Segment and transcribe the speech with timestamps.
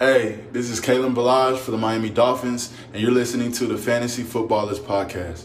[0.00, 4.22] Hey, this is Kalen Ballage for the Miami Dolphins, and you're listening to the Fantasy
[4.22, 5.44] Footballers Podcast.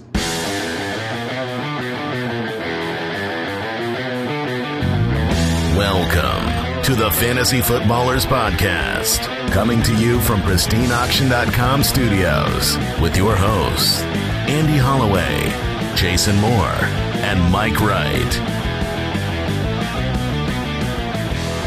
[5.76, 14.02] Welcome to the Fantasy Footballers Podcast, coming to you from pristineauction.com studios with your hosts,
[14.48, 15.50] Andy Holloway,
[15.98, 16.80] Jason Moore,
[17.26, 18.40] and Mike Wright.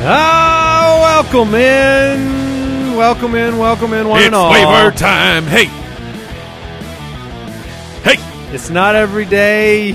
[0.00, 2.37] Ah, welcome in,
[2.98, 4.50] welcome in, welcome in, one It's and all.
[4.50, 5.44] waiver time.
[5.44, 5.66] Hey.
[8.02, 8.16] Hey.
[8.52, 9.92] It's not every day.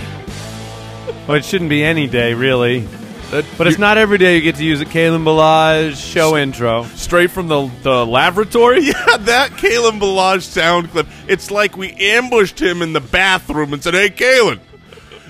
[1.28, 2.88] Well, it shouldn't be any day, really.
[3.34, 6.84] Uh, but it's not every day you get to use a Kalen Ballage show intro.
[6.95, 8.80] straight from the, the lavatory.
[8.94, 11.08] Yeah, that Kalen Ballage sound clip.
[11.28, 14.59] It's like we ambushed him in the bathroom and said, "Hey, Kalen,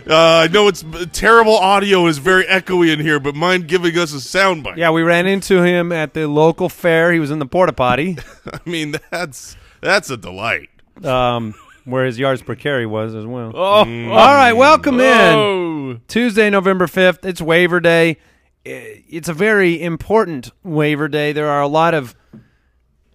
[0.09, 4.13] uh, I know it's terrible audio is very echoey in here, but mind giving us
[4.13, 7.11] a soundbite?" Yeah, we ran into him at the local fair.
[7.13, 8.17] He was in the porta potty,
[8.53, 10.69] I mean that's that's a delight.
[11.03, 11.53] um,
[11.85, 13.51] where his yards per carry was as well.
[13.53, 13.79] Oh.
[13.79, 15.35] All right, welcome in.
[15.35, 15.99] Oh.
[16.07, 17.25] Tuesday, November 5th.
[17.25, 18.17] It's waiver day.
[18.63, 21.33] It's a very important waiver day.
[21.33, 22.15] There are a lot of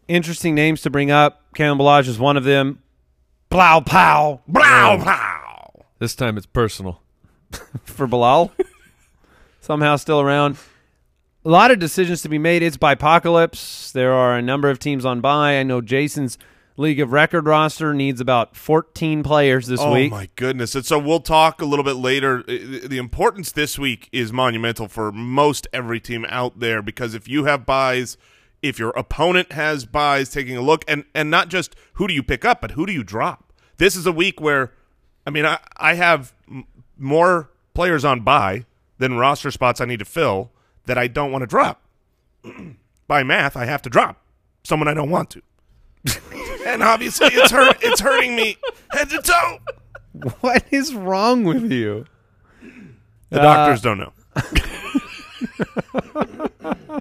[0.07, 1.43] interesting names to bring up.
[1.55, 2.83] Kalen Ballage is one of them.
[3.49, 4.63] Plow pow Blow,
[5.03, 5.48] pow.
[5.99, 7.03] This time it's personal.
[7.85, 8.53] for Bilal.
[9.61, 10.57] Somehow still around.
[11.45, 12.63] A lot of decisions to be made.
[12.63, 13.91] It's by apocalypse.
[13.93, 15.59] There are a number of teams on bye.
[15.59, 16.39] I know Jason's
[16.77, 20.13] league of record roster needs about 14 players this Oh week.
[20.13, 20.75] Oh my goodness!
[20.75, 22.43] And so we'll talk a little bit later.
[22.43, 27.45] The importance this week is monumental for most every team out there because if you
[27.45, 28.17] have buys,
[28.63, 32.23] if your opponent has buys, taking a look and and not just who do you
[32.23, 33.53] pick up, but who do you drop.
[33.79, 34.73] This is a week where,
[35.27, 36.67] I mean, I I have m-
[36.97, 38.65] more players on buy
[38.99, 40.51] than roster spots I need to fill
[40.87, 41.83] that I don't want to drop.
[43.07, 44.21] By math, I have to drop
[44.65, 45.43] someone I don't want to.
[46.67, 48.57] and obviously it's hurt it's hurting me
[48.91, 49.59] head to toe.
[50.41, 52.07] What is wrong with you?
[53.31, 54.13] The doctors don't know.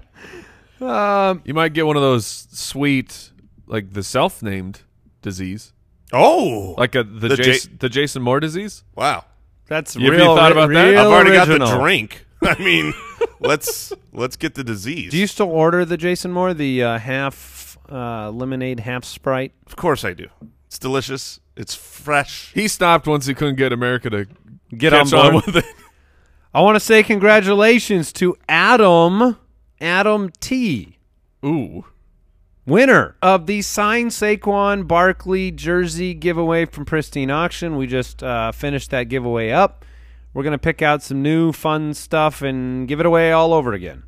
[0.80, 3.30] Um, you might get one of those sweet,
[3.66, 4.82] like the self-named
[5.22, 5.72] disease,
[6.12, 8.84] Oh, like a the, The Jason, Ja- the Jason Moore disease.
[8.94, 9.24] wow!
[9.66, 10.30] That's You- have real.
[10.30, 10.96] you thought about that?
[10.96, 12.24] I've already got the drink.
[12.42, 12.94] I mean,
[13.40, 15.10] let's let's get the disease.
[15.10, 19.52] Do you still order the Jason Moore, the uh, half uh, lemonade, half Sprite?
[19.66, 20.28] of course, I do.
[20.66, 21.40] It's delicious.
[21.56, 22.52] It's fresh.
[22.54, 24.26] He stopped once he couldn't get America to
[24.76, 25.46] Get catch on on board.
[25.46, 25.64] with it.
[26.54, 29.36] I want to say congratulations to Adam,
[29.80, 30.98] Adam T,
[31.44, 31.84] Ooh.
[32.68, 37.76] Winner of the signed Saquon Barkley jersey giveaway from Pristine Auction.
[37.76, 39.84] We just uh, finished that giveaway up.
[40.34, 44.04] We're gonna pick out some new fun stuff and give it away all over again.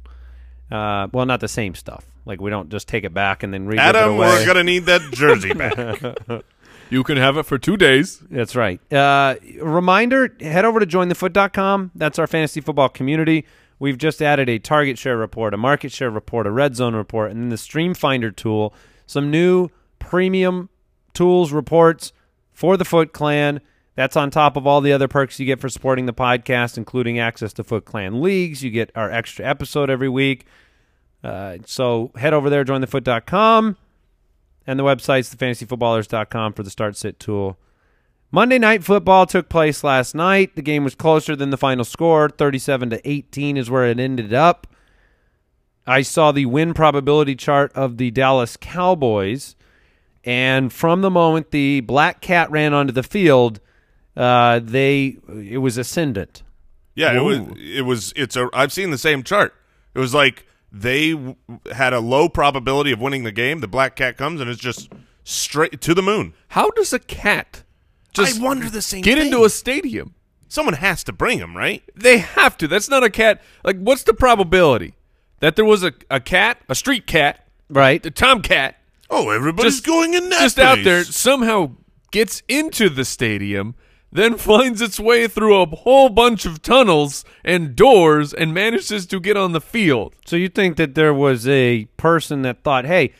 [0.70, 2.06] Uh, well, not the same stuff.
[2.26, 4.28] Like we don't just take it back and then re Adam, it away.
[4.28, 6.44] we're gonna need that jersey back.
[6.90, 8.18] You can have it for two days.
[8.30, 8.80] That's right.
[8.92, 11.92] Uh, reminder head over to jointhefoot.com.
[11.94, 13.46] That's our fantasy football community.
[13.80, 17.30] We've just added a target share report, a market share report, a red zone report,
[17.30, 18.74] and then the Stream Finder tool.
[19.06, 20.68] Some new premium
[21.14, 22.12] tools, reports
[22.52, 23.60] for the Foot Clan.
[23.96, 27.18] That's on top of all the other perks you get for supporting the podcast, including
[27.18, 28.62] access to Foot Clan leagues.
[28.62, 30.44] You get our extra episode every week.
[31.24, 33.78] Uh, so head over there, jointhefoot.com.
[34.66, 37.58] And the website's thefantasyfootballers.com for the start sit tool.
[38.32, 40.54] Monday night football took place last night.
[40.54, 42.28] The game was closer than the final score.
[42.28, 44.68] 37 to 18 is where it ended up.
[45.86, 49.56] I saw the win probability chart of the Dallas Cowboys,
[50.24, 53.58] and from the moment the black cat ran onto the field,
[54.16, 56.44] uh, they it was ascendant.
[56.94, 57.38] Yeah, it was.
[57.58, 58.12] It was.
[58.14, 58.48] It's a.
[58.52, 59.54] I've seen the same chart.
[59.94, 61.36] It was like they w-
[61.72, 63.60] had a low probability of winning the game.
[63.60, 64.92] The black cat comes and it's just
[65.24, 66.34] straight to the moon.
[66.48, 67.64] How does a cat
[68.12, 69.26] just I wonder the same get thing.
[69.26, 70.14] into a stadium?
[70.48, 71.82] Someone has to bring him, right?
[71.94, 72.66] They have to.
[72.68, 73.40] That's not a cat.
[73.64, 74.94] Like, what's the probability
[75.40, 78.04] that there was a, a cat, a street cat, Right.
[78.04, 78.76] a tomcat,
[79.12, 81.72] Oh, everybody's Just- going in that just out there, somehow
[82.12, 83.74] gets into the stadium,
[84.12, 89.18] then finds its way through a whole bunch of tunnels and doors and manages to
[89.20, 90.14] get on the field?
[90.26, 93.12] So you think that there was a person that thought, "Hey,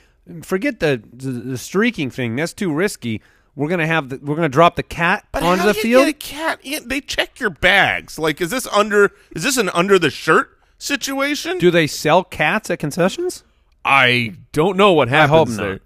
[0.43, 2.37] forget the the, the streaking thing.
[2.37, 3.21] That's too risky.
[3.57, 6.15] We're gonna have the, we're gonna drop the cat But onto how the field." get
[6.15, 6.61] a cat?
[6.89, 8.19] They check your bags.
[8.19, 9.13] Like, is this under?
[9.35, 11.59] Is this an under the shirt situation?
[11.59, 13.45] Do they sell cats at concessions?
[13.85, 15.57] I don't know what happens hope not.
[15.57, 15.81] there.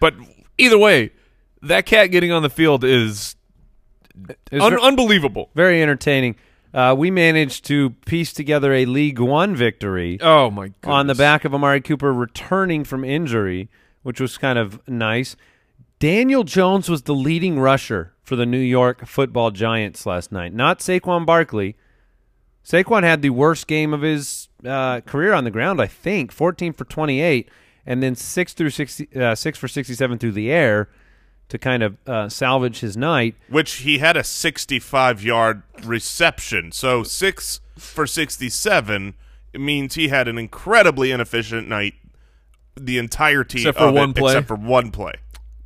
[0.00, 0.14] But
[0.58, 1.10] either way,
[1.62, 3.36] that cat getting on the field is
[4.52, 5.50] un- unbelievable.
[5.54, 6.36] very entertaining.
[6.74, 10.90] Uh, we managed to piece together a League One victory Oh my god.
[10.90, 13.68] on the back of Amari Cooper returning from injury,
[14.02, 15.36] which was kind of nice.
[16.02, 20.80] Daniel Jones was the leading rusher for the New York Football Giants last night, not
[20.80, 21.76] Saquon Barkley.
[22.64, 26.72] Saquon had the worst game of his uh, career on the ground, I think, 14
[26.72, 27.48] for 28,
[27.86, 30.88] and then six through 60, uh, six for 67 through the air
[31.48, 33.36] to kind of uh, salvage his night.
[33.48, 36.72] which he had a 65 yard reception.
[36.72, 39.14] So six for 67
[39.54, 41.94] means he had an incredibly inefficient night.
[42.74, 44.32] The entirety Except for of one it, play.
[44.32, 45.12] except for one play.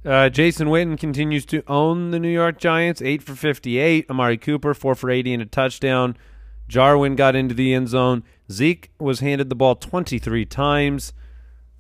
[0.06, 4.08] Uh, Jason Witten continues to own the New York Giants, eight for fifty-eight.
[4.08, 6.17] Amari Cooper, four for eighty and a touchdown.
[6.69, 8.23] Jarwin got into the end zone.
[8.50, 11.12] Zeke was handed the ball twenty-three times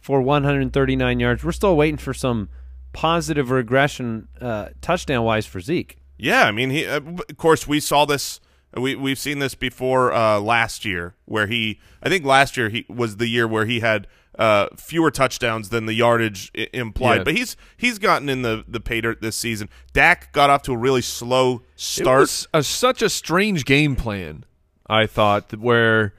[0.00, 1.44] for one hundred and thirty-nine yards.
[1.44, 2.48] We're still waiting for some
[2.92, 5.98] positive regression, uh, touchdown-wise for Zeke.
[6.18, 6.84] Yeah, I mean, he.
[6.84, 8.40] Uh, of course, we saw this.
[8.74, 11.78] We we've seen this before uh, last year, where he.
[12.02, 14.08] I think last year he was the year where he had
[14.38, 17.18] uh, fewer touchdowns than the yardage I- implied.
[17.18, 17.24] Yeah.
[17.24, 19.68] But he's he's gotten in the the pay dirt this season.
[19.92, 22.20] Dak got off to a really slow It start.
[22.20, 24.44] was a, such a strange game plan.
[24.88, 26.14] I thought that where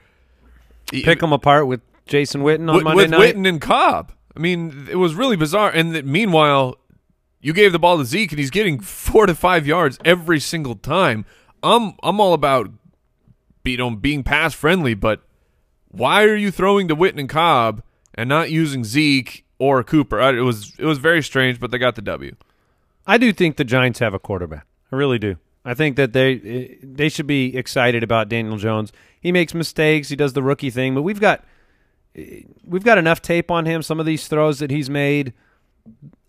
[0.92, 3.36] Pick them apart with Jason Witten on with, Monday with night.
[3.36, 4.14] Witten and Cobb.
[4.36, 5.70] I mean, it was really bizarre.
[5.70, 6.78] And that meanwhile,
[7.42, 10.76] you gave the ball to Zeke, and he's getting four to five yards every single
[10.76, 11.26] time.
[11.62, 12.72] I'm I'm all about
[13.66, 15.22] you know being pass friendly, but
[15.90, 17.84] why are you throwing to Witten and Cobb
[18.18, 20.20] and not using Zeke or Cooper?
[20.20, 22.36] I, it was it was very strange, but they got the W.
[23.06, 24.66] I do think the Giants have a quarterback.
[24.92, 25.38] I really do.
[25.64, 28.92] I think that they they should be excited about Daniel Jones.
[29.20, 30.10] He makes mistakes.
[30.10, 31.44] He does the rookie thing, but we've got
[32.64, 33.82] we've got enough tape on him.
[33.82, 35.34] Some of these throws that he's made,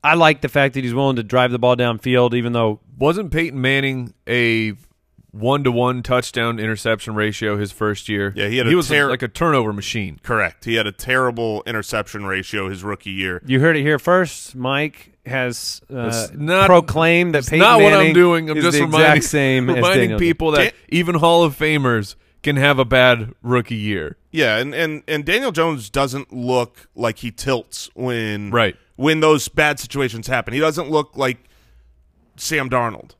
[0.02, 3.30] I like the fact that he's willing to drive the ball downfield, even though Wasn't
[3.30, 4.74] Peyton Manning a
[5.38, 8.32] one to one touchdown interception ratio his first year?
[8.36, 10.18] Yeah, he had he a was ter- like a turnover machine.
[10.22, 10.64] Correct.
[10.64, 13.42] He had a terrible interception ratio his rookie year.
[13.46, 14.54] you heard it here first.
[14.54, 18.50] Mike has uh, not- proclaimed that Peyton not what I'm doing.
[18.50, 20.20] I'm just reminding, exact same reminding Daniel Jones.
[20.20, 24.16] people that Dan- even Hall of Famers can have a bad rookie year.
[24.30, 28.76] Yeah, and, and, and Daniel Jones doesn't look like he tilts when Right.
[28.96, 30.54] when those bad situations happen.
[30.54, 31.38] He doesn't look like
[32.36, 33.12] Sam Darnold.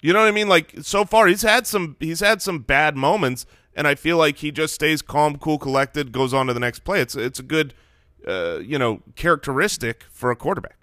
[0.00, 0.48] You know what I mean?
[0.48, 4.38] Like so far he's had some he's had some bad moments and I feel like
[4.38, 7.00] he just stays calm, cool, collected, goes on to the next play.
[7.00, 7.74] It's it's a good
[8.26, 10.76] uh, you know, characteristic for a quarterback.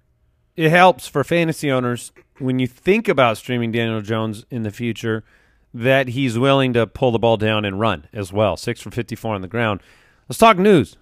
[0.56, 5.24] it helps for fantasy owners when you think about streaming Daniel Jones in the future
[5.74, 8.56] that he's willing to pull the ball down and run as well.
[8.56, 9.82] Six for 54 on the ground.
[10.30, 10.96] Let's talk news.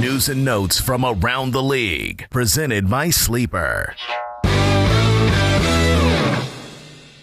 [0.00, 2.26] News and notes from around the league.
[2.30, 3.96] Presented by Sleeper.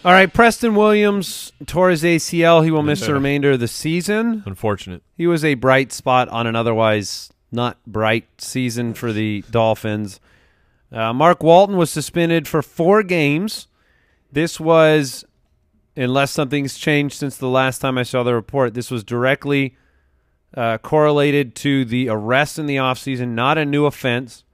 [0.04, 2.64] All right, Preston Williams tore his ACL.
[2.64, 4.42] He will miss the remainder of the season.
[4.48, 5.04] Unfortunate.
[5.16, 10.20] He was a bright spot on an otherwise not bright season for the Dolphins.
[10.92, 13.68] Uh, Mark Walton was suspended for four games.
[14.32, 15.24] This was,
[15.96, 19.78] unless something's changed since the last time I saw the report, this was directly
[20.58, 24.46] uh, correlated to the arrest in the offseason, not a new offense.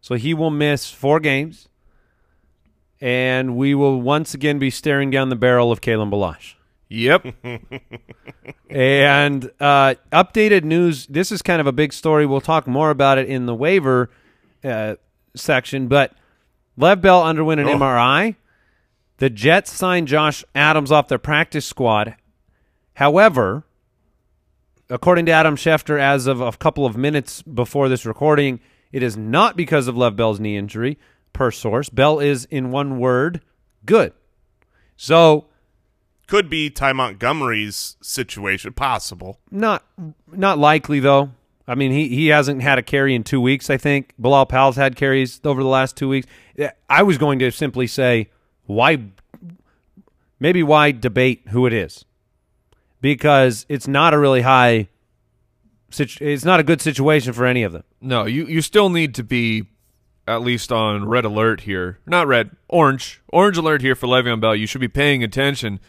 [0.00, 1.68] So he will miss four games.
[3.00, 6.54] And we will once again be staring down the barrel of Kalen Ballage.
[6.88, 7.34] Yep.
[8.70, 11.06] And uh, updated news.
[11.06, 12.24] This is kind of a big story.
[12.24, 14.10] We'll talk more about it in the waiver
[14.62, 14.94] uh,
[15.34, 15.88] section.
[15.88, 16.12] But
[16.76, 18.36] Lev Bell underwent an MRI.
[19.16, 22.14] The Jets signed Josh Adams off their practice squad.
[22.94, 23.64] However,
[24.88, 28.60] according to Adam Schefter, as of a couple of minutes before this recording,
[28.92, 30.96] it is not because of Lev Bell's knee injury,
[31.32, 31.88] per source.
[31.88, 33.40] Bell is, in one word,
[33.86, 34.12] good.
[34.96, 35.46] So
[36.26, 39.40] Could be Ty Montgomery's situation possible.
[39.50, 39.84] Not
[40.30, 41.30] not likely though.
[41.66, 43.70] I mean, he he hasn't had a carry in two weeks.
[43.70, 46.26] I think Bilal Powell's had carries over the last two weeks.
[46.88, 48.28] I was going to simply say
[48.66, 48.98] why,
[50.38, 52.04] maybe why debate who it is,
[53.00, 54.88] because it's not a really high.
[55.90, 57.84] situ- It's not a good situation for any of them.
[58.00, 59.66] No, you, you still need to be
[60.26, 61.98] at least on red alert here.
[62.06, 63.20] Not red, orange.
[63.32, 64.54] Orange alert here for Le'Veon Bell.
[64.54, 65.80] You should be paying attention.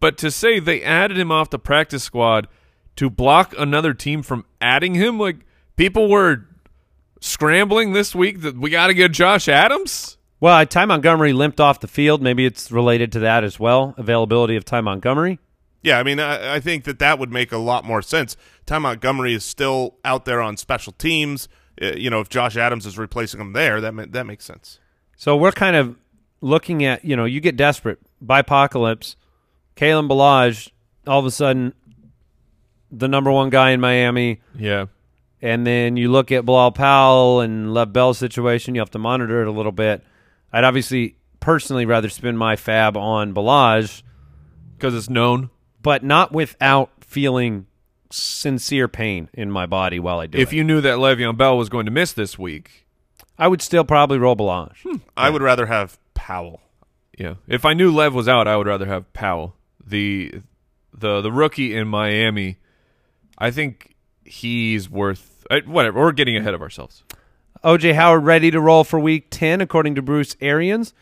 [0.00, 2.48] But to say they added him off the practice squad
[2.96, 6.46] to block another team from adding him, like people were
[7.20, 10.18] scrambling this week that we got to get Josh Adams.
[10.40, 12.20] Well, Ty Montgomery limped off the field.
[12.22, 13.94] Maybe it's related to that as well.
[13.96, 15.38] Availability of Ty Montgomery.
[15.82, 18.36] Yeah, I mean, I, I think that that would make a lot more sense.
[18.66, 21.48] Ty Montgomery is still out there on special teams.
[21.80, 24.78] Uh, you know, if Josh Adams is replacing him there, that ma- that makes sense.
[25.16, 25.96] So we're kind of
[26.40, 27.98] looking at, you know, you get desperate.
[28.20, 29.16] by apocalypse.
[29.76, 30.70] Kalen Ballage,
[31.06, 31.74] all of a sudden,
[32.90, 34.40] the number one guy in Miami.
[34.56, 34.86] Yeah.
[35.42, 38.74] And then you look at Bilal Powell and Lev Bell's situation.
[38.74, 40.02] You have to monitor it a little bit.
[40.52, 44.02] I'd obviously personally rather spend my FAAB on Ballage,
[44.76, 45.50] Because it's known.
[45.82, 47.66] but not without feeling
[48.10, 50.56] sincere pain in my body while I do If it.
[50.56, 52.86] you knew that Le'Veon Bell was going to miss this week,
[53.38, 55.00] I would still probably roll Ballage.
[55.16, 56.60] I would rather have Powell.
[57.18, 57.34] yeah.
[57.48, 59.56] If I knew Lev was out, I would rather have Powell.
[59.84, 60.34] The
[60.96, 62.58] the the rookie in Miami,
[63.36, 63.94] I think
[64.24, 66.00] he's worth uh, whatever.
[66.00, 67.02] We're getting ahead of ourselves.
[67.64, 70.94] OJ Howard ready to roll for week 10, according to Bruce Arians.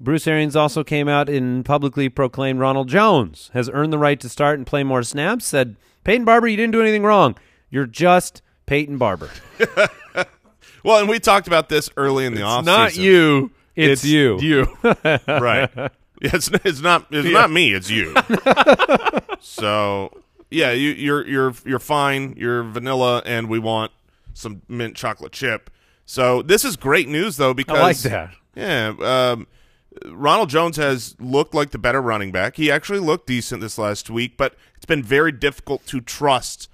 [0.00, 4.28] Bruce Arians also came out and publicly proclaimed Ronald Jones has earned the right to
[4.28, 5.44] start and play more snaps.
[5.46, 5.76] Said,
[6.08, 7.36] Peyton Barber, you didn't do anything wrong.
[7.68, 9.28] You're just Peyton Barber.
[10.84, 12.64] Well, and we talked about this early in the It's offseason.
[12.64, 13.50] not you.
[13.74, 14.40] It's you.
[14.40, 14.78] You.
[15.26, 15.68] right?
[16.22, 17.06] It's, it's not.
[17.10, 17.74] It's not me.
[17.74, 18.14] It's you.
[19.40, 22.34] so yeah, you, you're you're you're fine.
[22.38, 23.90] You're vanilla, and we want
[24.34, 25.68] some mint chocolate chip.
[26.06, 28.34] So this is great news, though, because like that.
[28.54, 29.46] Yeah, um,
[30.06, 32.56] Ronald Jones has looked like the better running back.
[32.56, 36.68] He actually looked decent this last week, but it's been very difficult to trust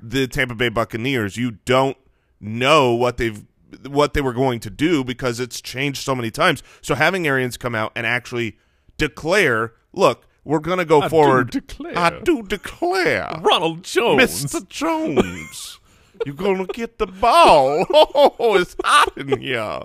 [0.00, 1.36] the Tampa Bay Buccaneers.
[1.36, 1.96] You don't
[2.40, 3.44] know what they've
[3.88, 6.62] what they were going to do because it's changed so many times.
[6.82, 8.58] So having Arians come out and actually
[8.98, 11.98] declare, "Look, we're going to go I do forward." declare.
[11.98, 14.44] I do declare, Ronald Jones.
[14.44, 14.68] Mr.
[14.68, 15.78] Jones,
[16.26, 17.86] you're going to get the ball.
[17.94, 19.80] Oh, it's hot in here.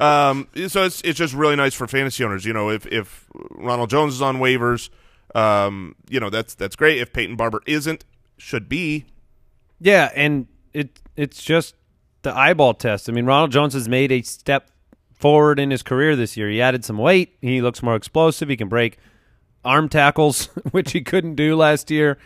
[0.00, 2.46] Um, so it's it's just really nice for fantasy owners.
[2.46, 4.88] You know, if if Ronald Jones is on waivers,
[5.34, 6.98] um, you know that's that's great.
[6.98, 8.04] If Peyton Barber isn't,
[8.38, 9.04] should be.
[9.78, 11.74] Yeah, and it it's just
[12.22, 13.08] the eyeball test.
[13.08, 14.70] I mean, Ronald Jones has made a step
[15.12, 16.48] forward in his career this year.
[16.48, 17.36] He added some weight.
[17.42, 18.48] He looks more explosive.
[18.48, 18.98] He can break
[19.64, 22.18] arm tackles, which he couldn't do last year.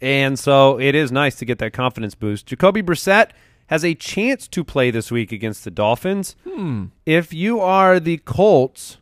[0.00, 2.46] And so it is nice to get that confidence boost.
[2.46, 3.30] Jacoby Brissett
[3.68, 6.36] has a chance to play this week against the Dolphins.
[6.46, 6.86] Hmm.
[7.06, 8.98] If you are the Colts,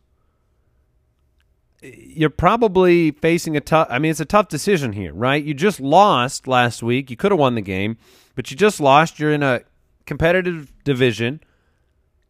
[1.81, 5.43] you're probably facing a tough I mean it's a tough decision here, right?
[5.43, 7.09] You just lost last week.
[7.09, 7.97] You could have won the game,
[8.35, 9.19] but you just lost.
[9.19, 9.61] You're in a
[10.05, 11.39] competitive division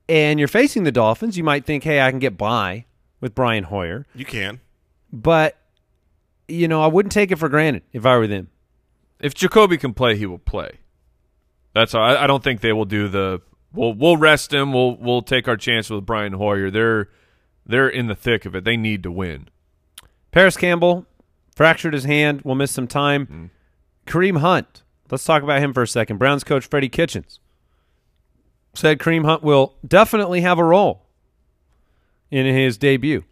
[0.09, 1.37] and you're facing the Dolphins.
[1.37, 2.85] You might think, "Hey, I can get by
[3.21, 4.59] with Brian Hoyer." You can.
[5.11, 5.57] But
[6.47, 8.49] you know, I wouldn't take it for granted if I were them.
[9.19, 10.79] if Jacoby can play, he will play.
[11.77, 12.03] That's all.
[12.03, 13.39] I, I don't think they will do the.
[13.71, 14.73] We'll we'll rest him.
[14.73, 16.71] We'll we'll take our chance with Brian Hoyer.
[16.71, 17.09] They're
[17.67, 18.63] they're in the thick of it.
[18.63, 19.49] They need to win.
[20.31, 21.05] Parris Campbell
[21.55, 23.25] fractured his hand, will miss some time.
[23.25, 23.45] Mm-hmm.
[24.07, 24.81] Kareem Hunt.
[25.11, 26.17] Let's talk about him for a second.
[26.17, 27.39] Browns coach Freddie Kitchens
[28.73, 31.05] said Kareem Hunt will definitely have a role
[32.31, 33.23] in his debut.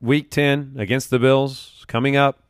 [0.00, 2.42] Week 10 against the Bills coming up.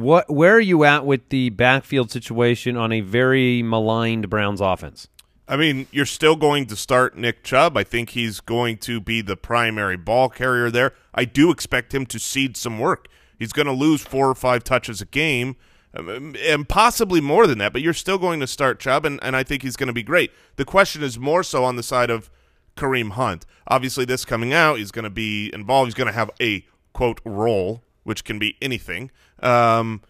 [0.00, 5.08] What where are you at with the backfield situation on a very maligned Browns offense?
[5.48, 7.76] I mean, you're still going to start Nick Chubb.
[7.76, 10.92] I think he's going to be the primary ball carrier there.
[11.14, 13.08] I do expect him to cede some work.
[13.38, 15.56] He's going to lose four or five touches a game,
[15.94, 19.34] um, and possibly more than that, but you're still going to start Chubb, and, and
[19.34, 20.32] I think he's going to be great.
[20.56, 22.30] The question is more so on the side of
[22.76, 23.46] Kareem Hunt.
[23.68, 25.86] Obviously, this coming out, he's going to be involved.
[25.86, 29.10] He's going to have a, quote, role, which can be anything.
[29.42, 30.00] Um,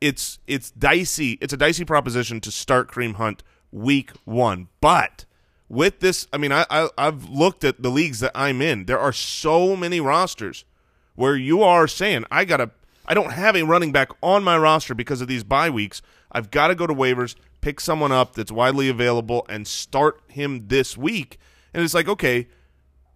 [0.00, 1.38] it's it's dicey.
[1.40, 4.66] It's a dicey proposition to start Kareem Hunt week one.
[4.80, 5.26] But
[5.68, 8.86] with this, I mean, I, I I've looked at the leagues that I'm in.
[8.86, 10.64] There are so many rosters
[11.14, 12.72] where you are saying I gotta,
[13.06, 16.02] I don't have a running back on my roster because of these bye weeks.
[16.32, 20.66] I've got to go to waivers, pick someone up that's widely available, and start him
[20.66, 21.38] this week.
[21.72, 22.48] And it's like, okay,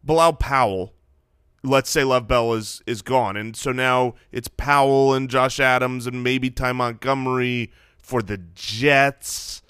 [0.05, 0.95] Bilal Powell
[1.63, 6.07] let's say Lev Bell is is gone, and so now it's Powell and Josh Adams
[6.07, 9.63] and maybe Ty Montgomery for the Jets.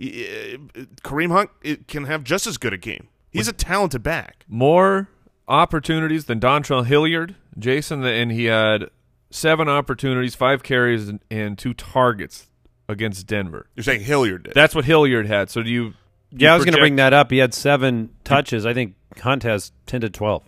[0.00, 0.58] Uh,
[1.04, 3.08] Kareem Hunt it can have just as good a game.
[3.30, 4.44] He's a talented back.
[4.48, 5.08] More
[5.48, 8.90] opportunities than Dontrell Hilliard, Jason, and he had
[9.30, 12.46] seven opportunities, five carries, and, and two targets
[12.88, 13.66] against Denver.
[13.74, 14.54] You're saying Hilliard did.
[14.54, 15.50] That's what Hilliard had.
[15.50, 15.90] So do you?
[15.90, 17.30] do Yeah, you I was going to project- bring that up.
[17.30, 18.64] He had 7 touches.
[18.66, 20.42] I think Hunt has 10 to 12.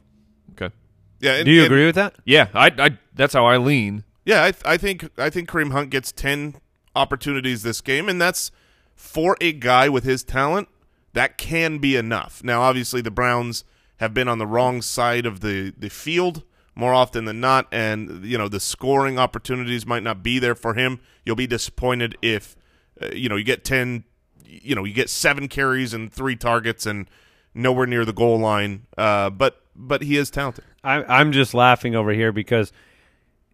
[1.26, 1.34] Okay.
[1.34, 2.14] yeah, and- Do you and- agree with that?
[2.24, 2.98] Yeah, I, I.
[3.14, 4.04] That's how I lean.
[4.24, 6.56] Yeah, I, th- I think I think Kareem Hunt gets ten
[6.94, 8.50] opportunities this game, and that's
[8.94, 10.68] for a guy with his talent.
[11.12, 12.42] That can be enough.
[12.44, 13.64] Now, obviously, the Browns
[13.98, 16.42] have been on the wrong side of the the field
[16.74, 20.74] more often than not, and you know the scoring opportunities might not be there for
[20.74, 21.00] him.
[21.24, 22.56] You'll be disappointed if
[23.00, 24.04] uh, you know you get ten,
[24.44, 27.08] you know you get seven carries and three targets and
[27.54, 28.86] nowhere near the goal line.
[28.98, 30.64] Uh, but but he is talented.
[30.82, 32.72] I, I'm just laughing over here because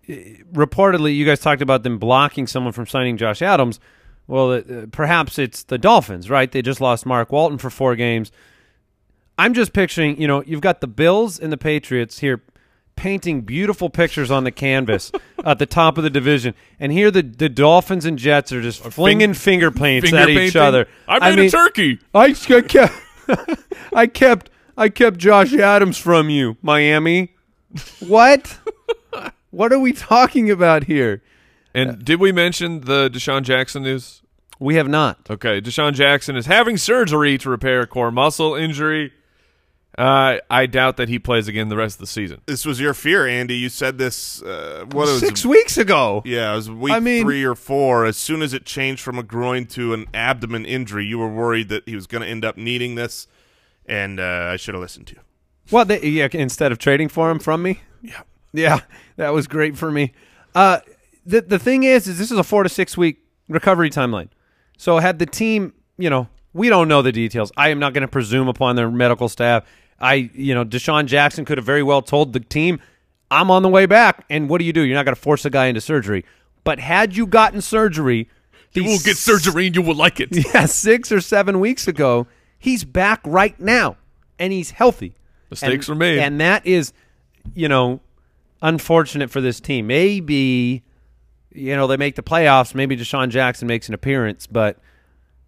[0.09, 3.81] reportedly, you guys talked about them blocking someone from signing Josh Adams.
[4.27, 6.51] Well, uh, perhaps it's the Dolphins, right?
[6.51, 8.33] They just lost Mark Walton for four games.
[9.39, 12.43] I'm just picturing, you know, you've got the Bills and the Patriots here
[12.95, 15.11] painting beautiful pictures on the canvas
[15.45, 18.83] at the top of the division, and here the, the Dolphins and Jets are just
[18.83, 20.87] flinging finger paints Finger at each other.
[21.09, 21.99] I made mean, a turkey.
[22.15, 22.95] I, I kept,
[23.93, 27.35] I kept, I kept Josh Adams from you, Miami.
[28.01, 28.59] What?
[29.51, 31.23] what are we talking about here?
[31.75, 34.23] And did we mention the DeSean Jackson news?
[34.59, 35.19] We have not.
[35.29, 39.13] Okay, DeSean Jackson is having surgery to repair a core muscle injury.
[39.99, 42.41] Uh, I doubt that he plays again the rest of the season.
[42.47, 43.57] This was your fear, Andy.
[43.57, 44.43] You said this.
[44.43, 46.23] Uh, what it was Six weeks ago.
[46.25, 48.07] Yeah, it was week I mean- three or four.
[48.07, 51.69] As soon as it changed from a groin to an abdomen injury, you were worried
[51.69, 53.27] that he was going to end up needing this,
[53.87, 55.21] and uh, I should have listened to you.
[55.71, 57.81] Well, they, yeah, instead of trading for him from me.
[58.03, 58.23] Yeah.
[58.53, 58.81] Yeah,
[59.17, 60.13] that was great for me.
[60.55, 60.81] Uh,
[61.25, 64.29] the the thing is, is this is a four to six week recovery timeline.
[64.77, 67.51] So had the team, you know, we don't know the details.
[67.57, 69.65] I am not going to presume upon their medical staff.
[69.99, 72.81] I, you know, DeSean Jackson could have very well told the team,
[73.31, 74.83] "I'm on the way back." And what do you do?
[74.83, 76.25] You're not going to force a guy into surgery.
[76.65, 78.29] But had you gotten surgery,
[78.75, 80.29] You will get surgery and you will like it.
[80.55, 82.27] yeah, six or seven weeks ago,
[82.63, 83.97] he's back right now,
[84.39, 85.17] and he's healthy.
[85.51, 86.19] Mistakes and, were made.
[86.21, 86.93] and that is,
[87.55, 88.01] you know,
[88.63, 89.89] unfortunate for this team.
[89.89, 90.85] Maybe,
[91.53, 92.75] you know, they make the playoffs.
[92.75, 94.79] Maybe DeSean Jackson makes an appearance, but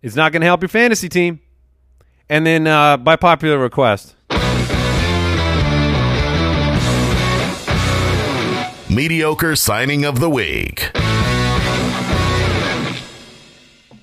[0.03, 1.41] it's not going to help your fantasy team.
[2.29, 4.17] And then, uh, by popular request,
[8.91, 10.91] Mediocre signing of the week.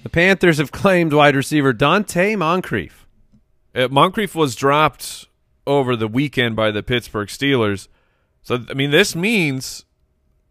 [0.04, 3.01] the Panthers have claimed wide receiver Donte Moncrief.
[3.74, 5.28] Uh, Moncrief was dropped
[5.66, 7.88] over the weekend by the Pittsburgh Steelers.
[8.42, 9.86] So, I mean, this means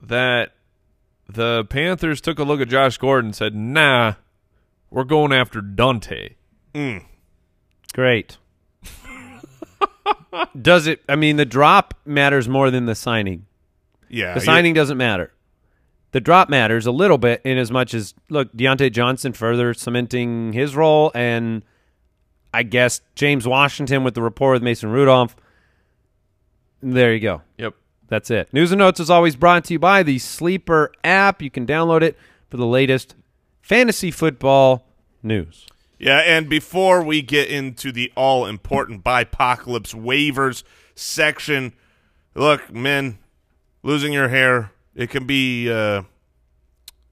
[0.01, 0.53] that
[1.29, 4.15] the Panthers took a look at Josh Gordon and said, nah,
[4.91, 6.35] we're going after Donte.
[7.93, 8.39] Great.
[10.61, 11.03] Does it?
[11.09, 13.47] I mean, the drop matters more than the signing.
[14.09, 15.33] Yeah, The signing doesn't matter.
[16.13, 20.53] The drop matters a little bit in as much as look Diontae Johnson further cementing
[20.53, 21.63] his role, and
[22.53, 25.37] I guess James Washington with the rapport with Mason Rudolph.
[26.83, 27.43] There you go.
[27.59, 27.75] Yep.
[28.09, 28.53] That's it.
[28.53, 31.43] News and notes is always brought to you by the Sleeper app.
[31.43, 33.15] You can download it for the latest
[33.63, 34.87] fantasy football
[35.23, 35.67] news.
[35.99, 41.75] Yeah, and before we get into the all important bipocalypse waivers section,
[42.35, 43.19] look, men,
[43.83, 46.03] losing your hair, it can be uh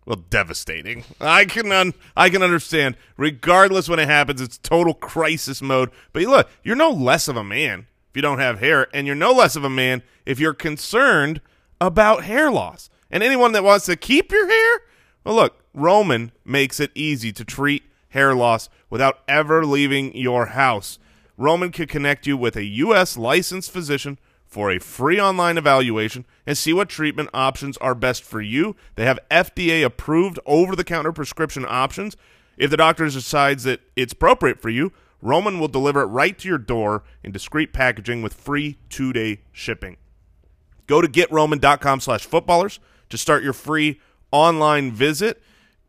[0.08, 1.04] well devastating.
[1.20, 2.96] I can un- I can understand.
[3.18, 5.90] Regardless when it happens, it's total crisis mode.
[6.14, 9.14] But look, you're no less of a man if you don't have hair, and you're
[9.14, 11.42] no less of a man if you're concerned
[11.78, 12.88] about hair loss.
[13.10, 14.80] And anyone that wants to keep your hair,
[15.24, 20.98] well, look, Roman makes it easy to treat hair loss without ever leaving your house.
[21.36, 23.18] Roman can connect you with a U.S.
[23.18, 24.18] licensed physician
[24.48, 28.74] for a free online evaluation and see what treatment options are best for you.
[28.96, 32.16] They have FDA approved over the counter prescription options.
[32.56, 36.48] If the doctor decides that it's appropriate for you, Roman will deliver it right to
[36.48, 39.96] your door in discreet packaging with free two day shipping.
[40.86, 42.80] Go to getroman.com slash footballers
[43.10, 44.00] to start your free
[44.32, 45.42] online visit.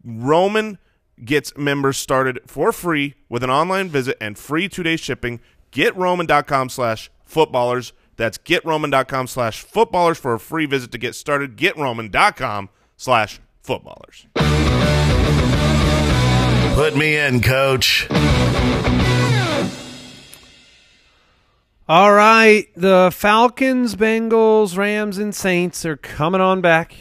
[0.04, 0.78] Roman
[1.24, 5.40] gets members started for free with an online visit and free two-day shipping.
[5.72, 7.94] GetRoman.com slash footballers.
[8.20, 11.56] That's GetRoman.com slash footballers for a free visit to get started.
[11.56, 14.28] GetRoman.com slash footballers.
[16.76, 18.10] Put me in, coach.
[21.88, 26.96] All right, the Falcons, Bengals, Rams, and Saints are coming on back,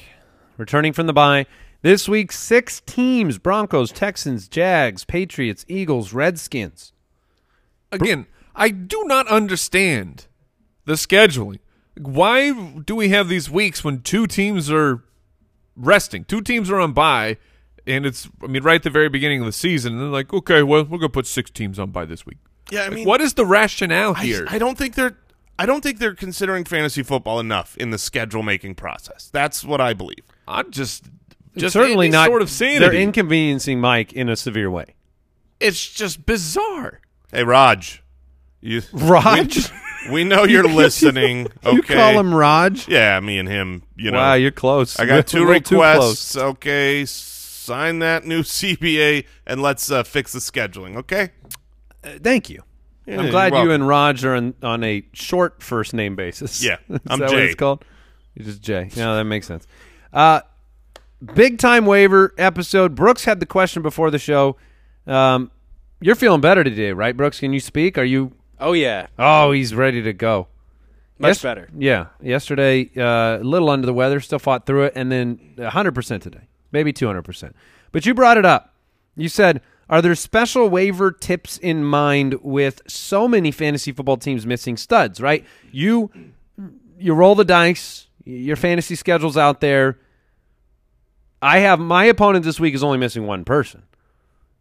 [0.56, 1.46] returning from the bye.
[1.82, 6.92] This week, six teams Broncos, Texans, Jags, Patriots, Eagles, Redskins.
[7.90, 10.27] Again, I do not understand
[10.88, 11.58] the scheduling.
[11.96, 15.02] Why do we have these weeks when two teams are
[15.76, 16.24] resting?
[16.24, 17.36] Two teams are on bye,
[17.86, 20.32] and it's I mean right at the very beginning of the season, and they're like,
[20.32, 22.38] okay, well we're gonna put six teams on bye this week.
[22.70, 24.46] Yeah, I Like, mean, what is the rationale I, here?
[24.48, 25.16] I don't think they're
[25.58, 29.28] I don't think they're considering fantasy football enough in the schedule making process.
[29.32, 30.22] That's what I believe.
[30.46, 31.04] I'm just
[31.56, 32.26] just Certainly not.
[32.28, 32.78] sort of sanity.
[32.78, 34.94] They're inconveniencing Mike in a severe way.
[35.58, 37.00] it's just bizarre.
[37.32, 38.02] Hey, Raj,
[38.60, 39.70] you Raj?
[40.06, 41.48] We, we know you're listening.
[41.64, 41.76] Okay.
[41.76, 42.88] You call him Raj?
[42.88, 43.82] Yeah, me and him.
[43.96, 44.18] You know.
[44.18, 44.98] wow, you're close.
[44.98, 46.36] I got two A little too requests.
[46.36, 50.96] Okay, sign that new CBA and let's uh, fix the scheduling.
[50.96, 51.30] Okay.
[52.02, 52.62] Uh, thank you.
[53.06, 53.82] Yeah, I'm glad you're you welcome.
[53.82, 56.62] and Raj are on, on a short first name basis.
[56.62, 57.84] Yeah, Is I'm that what it's called?
[58.34, 58.90] You're just Jay.
[58.94, 59.66] Yeah, that makes sense.
[60.12, 60.40] Uh,
[61.34, 62.94] big time waiver episode.
[62.94, 64.56] Brooks had the question before the show.
[65.06, 65.50] Um,
[66.00, 67.40] you're feeling better today, right, Brooks?
[67.40, 67.98] Can you speak?
[67.98, 68.32] Are you?
[68.60, 70.48] Oh yeah, Oh, he's ready to go.
[71.18, 71.68] much Yes- better.
[71.76, 72.06] Yeah.
[72.22, 76.48] Yesterday, uh, a little under the weather, still fought through it, and then 100% today,
[76.72, 77.54] maybe 200%.
[77.92, 78.74] But you brought it up.
[79.16, 84.46] You said, are there special waiver tips in mind with so many fantasy football teams
[84.46, 85.44] missing studs, right?
[85.72, 86.10] You
[87.00, 89.98] you roll the dice, your fantasy schedule's out there.
[91.40, 93.84] I have my opponent this week is only missing one person.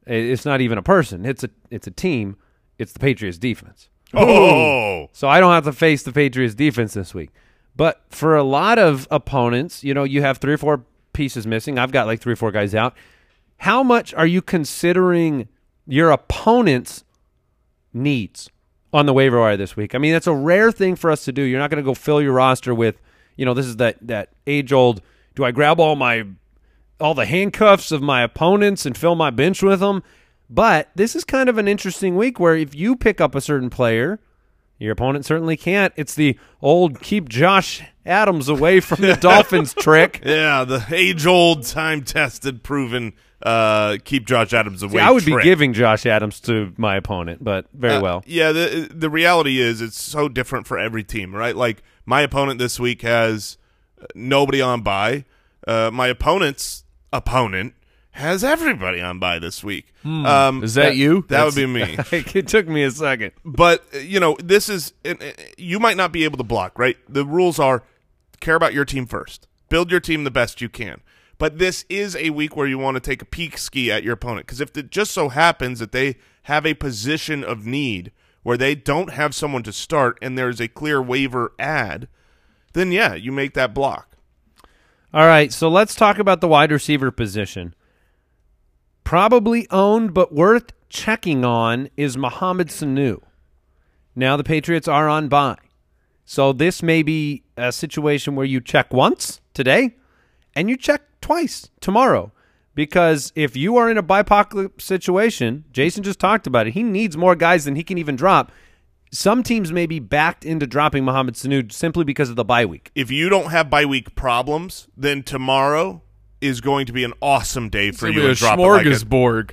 [0.05, 1.25] It's not even a person.
[1.25, 2.37] It's a it's a team.
[2.77, 3.89] It's the Patriots defense.
[4.13, 7.31] Oh, So I don't have to face the Patriots defense this week.
[7.75, 11.77] But for a lot of opponents, you know, you have three or four pieces missing.
[11.77, 12.95] I've got like three or four guys out.
[13.57, 15.47] How much are you considering
[15.85, 17.03] your opponent's
[17.93, 18.49] needs
[18.93, 19.93] on the waiver wire this week?
[19.93, 21.41] I mean, that's a rare thing for us to do.
[21.41, 22.99] You're not going to go fill your roster with,
[23.35, 25.01] you know, this is that that age old.
[25.35, 26.25] Do I grab all my
[26.99, 30.01] all the handcuffs of my opponents and fill my bench with them?
[30.49, 33.69] But this is kind of an interesting week where if you pick up a certain
[33.69, 34.19] player,
[34.79, 35.93] your opponent certainly can't.
[35.97, 40.21] It's the old keep Josh Adams away from the Dolphins trick.
[40.25, 44.93] yeah, the age-old, time-tested, proven uh, keep Josh Adams away.
[44.93, 48.23] See, I would be giving Josh Adams to my opponent, but very Uh, well.
[48.25, 51.55] Yeah, the the reality is it's so different for every team, right?
[51.55, 53.57] Like my opponent this week has
[54.15, 55.25] nobody on by.
[55.67, 57.73] Uh, my opponent's opponent
[58.17, 59.93] has everybody on by this week.
[60.03, 61.25] Um, Is that you?
[61.29, 61.97] That would be me.
[62.11, 63.31] it took me a second.
[63.45, 65.13] but you know, this is uh,
[65.57, 66.97] you might not be able to block, right?
[67.07, 67.83] The rules are
[68.39, 69.47] care about your team first.
[69.69, 71.01] Build your team the best you can.
[71.37, 74.13] But this is a week where you want to take a peek ski at your
[74.13, 78.57] opponent because if it just so happens that they have a position of need where
[78.57, 82.07] they don't have someone to start and there's a clear waiver ad,
[82.73, 84.17] then yeah, you make that block.
[85.13, 87.75] All right, so let's talk about the wide receiver position.
[89.07, 93.21] Probably owned, but worth checking on is Mohamed Sanu.
[94.17, 95.55] Now the Patriots are on bye.
[96.25, 99.95] So this may be a situation where you check once today
[100.53, 102.33] and you check twice tomorrow.
[102.75, 107.15] Because if you are in a bipocalypse situation, Jason just talked about it, he needs
[107.15, 108.51] more guys than he can even drop.
[109.13, 112.91] Some teams may be backed into dropping Mohamed Sanu simply because of the bye week.
[112.93, 116.01] If you don't have bye week problems, then tomorrow
[116.39, 118.21] is going to be an awesome day for you.
[118.21, 118.85] to drop it like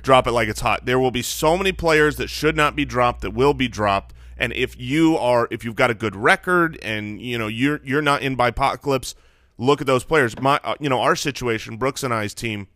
[0.01, 0.85] drop it like it's hot.
[0.85, 4.13] There will be so many players that should not be dropped that will be dropped.
[4.37, 8.01] And if you are, if you've got a good record and you know you're you're
[8.01, 9.15] not in bipocalypse,
[9.57, 10.39] look at those players.
[10.39, 12.67] My, uh, you know, our situation, Brooks and I's team,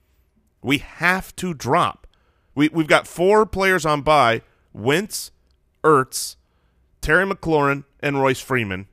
[0.61, 2.07] we have to drop.
[2.55, 4.41] We we've got four players on by:
[4.73, 5.31] Wentz,
[5.83, 6.35] Ertz,
[7.01, 8.87] Terry McLaurin, and Royce Freeman.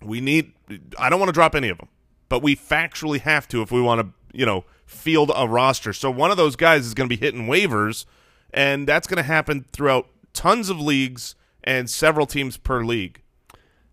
[0.00, 0.52] We need.
[0.98, 1.88] I don't want to drop any of them,
[2.28, 5.92] but we factually have to if we want to, you know, field a roster.
[5.92, 8.04] So one of those guys is going to be hitting waivers,
[8.52, 13.22] and that's going to happen throughout tons of leagues and several teams per league.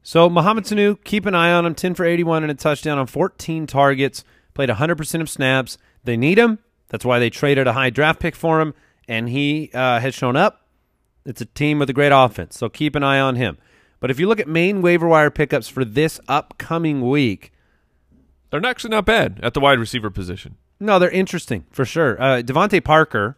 [0.03, 1.75] So Mohamed Sanu, keep an eye on him.
[1.75, 4.23] 10 for 81 and a touchdown on 14 targets.
[4.53, 5.77] Played 100% of snaps.
[6.03, 6.59] They need him.
[6.89, 8.75] That's why they traded a high draft pick for him,
[9.07, 10.67] and he uh, has shown up.
[11.25, 13.57] It's a team with a great offense, so keep an eye on him.
[14.01, 17.52] But if you look at main waiver wire pickups for this upcoming week,
[18.53, 20.57] They're actually not bad at the wide receiver position.
[20.79, 22.21] no, they're interesting for sure.
[22.21, 23.35] Uh, DeVante Parker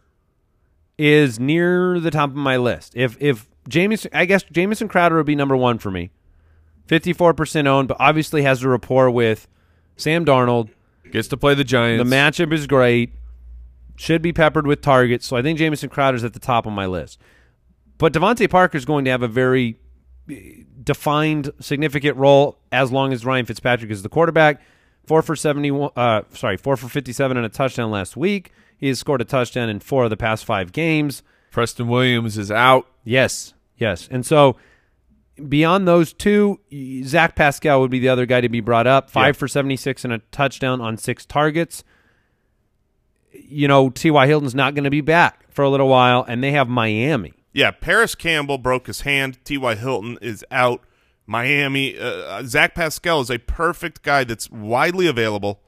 [0.98, 2.94] is near the top of my list.
[2.94, 6.10] If if Jamison, I guess Jamison Crowder would be number one for me.
[6.86, 9.48] Fifty-four percent owned, but obviously has a rapport with
[9.96, 10.68] Sam Darnold.
[11.10, 12.06] Gets to play the Giants.
[12.06, 13.12] The matchup is great.
[13.96, 15.24] Should be peppered with targets.
[15.24, 17.18] So I think Jamison Crowder's at the top of my list.
[17.96, 19.78] But DeVante Parker is going to have a very
[20.30, 24.60] eh, defined, significant role as long as Ryan Fitzpatrick is the quarterback.
[25.06, 25.90] Four for seventy-one.
[25.96, 28.52] Uh, sorry, four for fifty-seven and a touchdown last week.
[28.76, 31.22] He has scored a touchdown in four of the past five games.
[31.50, 32.86] Preston Williams is out.
[33.04, 34.08] Yes, yes.
[34.10, 34.56] And so
[35.48, 36.60] beyond those two,
[37.04, 39.08] Zach Pascal would be the other guy to be brought up.
[39.10, 39.38] Five Yeah.
[39.38, 41.84] for 76 and a touchdown on six targets.
[43.32, 44.26] You know, T.Y.
[44.26, 47.32] Hilton's not going to be back for a little while, and they have Miami.
[47.52, 49.38] Yeah, Parris Campbell broke his hand.
[49.44, 49.74] T.Y.
[49.76, 50.82] Hilton is out.
[51.26, 55.60] Miami, uh, Zach Pascal is a perfect guy that's widely available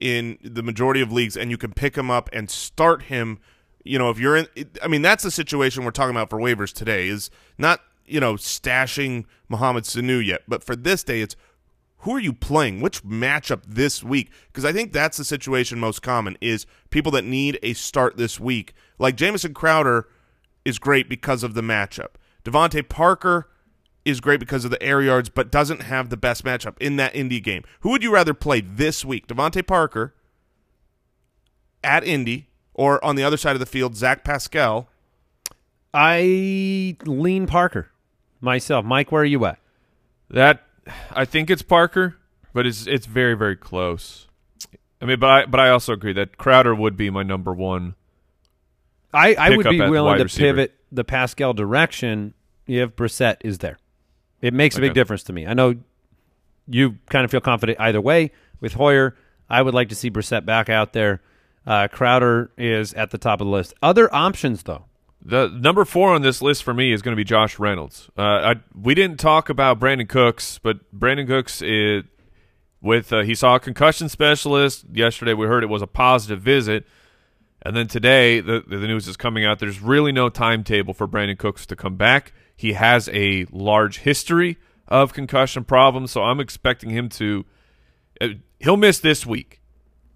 [0.00, 3.38] in the majority of leagues, and you can pick him up and start him.
[3.82, 4.46] You know, if you're in,
[4.82, 7.08] I mean, that's the situation we're talking about for waivers today.
[7.08, 11.36] Is not you know stashing Mohamed Sanu yet, but for this day, it's
[12.00, 12.80] who are you playing?
[12.80, 14.30] Which matchup this week?
[14.48, 18.38] Because I think that's the situation most common is people that need a start this
[18.38, 18.74] week.
[18.98, 20.08] Like Jamison Crowder
[20.64, 22.10] is great because of the matchup.
[22.44, 23.48] DeVante Parker
[24.06, 27.14] is great because of the air yards, but doesn't have the best matchup in that
[27.14, 27.64] Indy game.
[27.80, 29.26] Who would you rather play this week?
[29.26, 30.14] DeVante Parker
[31.82, 34.88] at Indy, or on the other side of the field, Zach Pascal?
[35.92, 37.90] I lean Parker
[38.40, 38.84] myself.
[38.84, 39.58] Mike, where are you at?
[40.30, 40.62] That
[41.10, 42.16] I think it's Parker,
[42.52, 44.28] but it's it's very very close.
[45.00, 47.94] I mean, but I but I also agree that Crowder would be my number one.
[49.12, 50.52] I, I would be willing to receiver.
[50.52, 52.34] pivot the Pascal direction
[52.66, 53.78] if Brissett is there.
[54.46, 55.46] It makes a big difference to me.
[55.46, 55.74] I know
[56.68, 58.30] you kind of feel confident either way
[58.60, 59.16] with Hoyer.
[59.48, 61.20] I would like to see Brissett back out there.
[61.66, 63.74] Uh, Crowder is at the top of the list.
[63.82, 64.84] Other options, though.
[65.20, 68.08] The number four on this list for me is going to be Josh Reynolds.
[68.16, 72.04] Uh, I, we didn't talk about Brandin Cooks, but Brandin Cooks is
[72.80, 75.34] with uh, he saw a concussion specialist yesterday.
[75.34, 76.86] We heard it was a positive visit,
[77.62, 79.58] and then today the the news is coming out.
[79.58, 82.32] There's really no timetable for Brandin Cooks to come back.
[82.56, 84.56] He has a large history
[84.88, 87.44] of concussion problems, so I'm expecting him to.
[88.20, 89.60] Uh, he'll miss this week.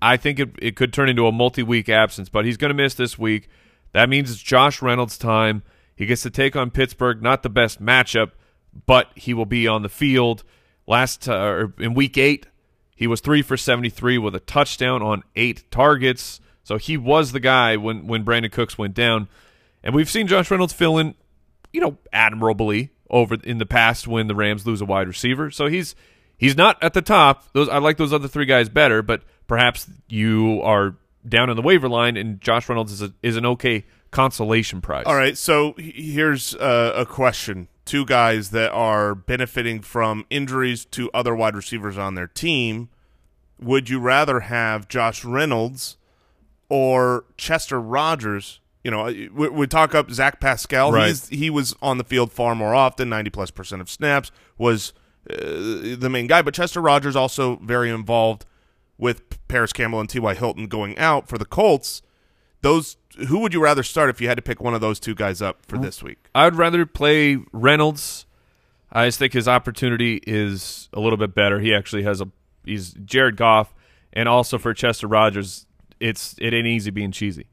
[0.01, 2.95] I think it, it could turn into a multi-week absence, but he's going to miss
[2.95, 3.49] this week.
[3.93, 5.63] That means it's Josh Reynolds' time.
[5.95, 7.23] He gets to take on Pittsburgh.
[7.23, 8.31] Not the best matchup,
[8.87, 10.43] but he will be on the field.
[10.87, 12.47] Last uh, or in week eight,
[12.97, 16.41] he was three for seventy-three with a touchdown on eight targets.
[16.63, 19.29] So he was the guy when when Brandin Cooks went down,
[19.83, 21.15] and we've seen Josh Reynolds fill in,
[21.73, 25.51] you know, admirably over in the past when the Rams lose a wide receiver.
[25.51, 25.95] So he's
[26.37, 27.53] he's not at the top.
[27.53, 30.97] Those I like those other three guys better, but perhaps you are
[31.29, 35.05] down on the waiver line, and Josh Reynolds is a, is an okay consolation prize.
[35.07, 41.11] All right, so here's uh, a question: Two guys that are benefiting from injuries to
[41.13, 42.89] other wide receivers on their team.
[43.61, 45.99] Would you rather have Josh Reynolds
[46.71, 48.61] or Chester Rogers?
[48.85, 50.93] You know, we, we talk up Zach Pascal.
[50.93, 51.09] Right.
[51.09, 54.93] He's, he was on the field far more often, ninety plus percent of snaps was
[55.29, 55.37] uh,
[55.97, 56.43] the main guy.
[56.43, 58.47] But Chester Rogers also very involved
[58.97, 60.35] with Parris Campbell and T.Y.
[60.35, 62.03] Hilton going out for the Colts.
[62.63, 62.97] Those
[63.29, 65.43] who would you rather start if you had to pick one of those two guys
[65.43, 66.19] up for this week?
[66.35, 68.27] I'd rather play Reynolds.
[68.93, 71.61] I just think his opportunity is a little bit better.
[71.61, 72.29] He actually has a
[72.65, 73.75] he's Jared Goff,
[74.13, 75.67] and also for Chester Rogers,
[75.99, 77.47] it's it ain't easy being cheesy.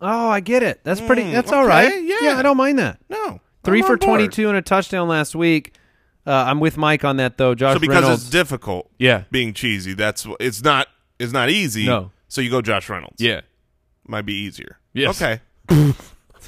[0.00, 0.80] Oh, I get it.
[0.84, 1.22] That's pretty.
[1.24, 2.02] Mm, that's all okay, right.
[2.22, 2.36] yeah.
[2.38, 2.98] I don't mind that.
[3.08, 5.74] No, Three I'm for twenty-two and a touchdown last week.
[6.26, 7.54] Uh, I'm with Mike on that though.
[7.54, 8.22] Josh So because Reynolds.
[8.22, 9.24] it's difficult, Yeah.
[9.30, 9.94] being cheesy.
[9.94, 10.86] That's it's not
[11.18, 11.86] it's not easy.
[11.86, 12.10] No.
[12.28, 13.20] So you go Josh Reynolds.
[13.20, 13.40] Yeah.
[14.06, 14.78] might be easier.
[14.92, 15.20] Yes.
[15.20, 15.40] Okay.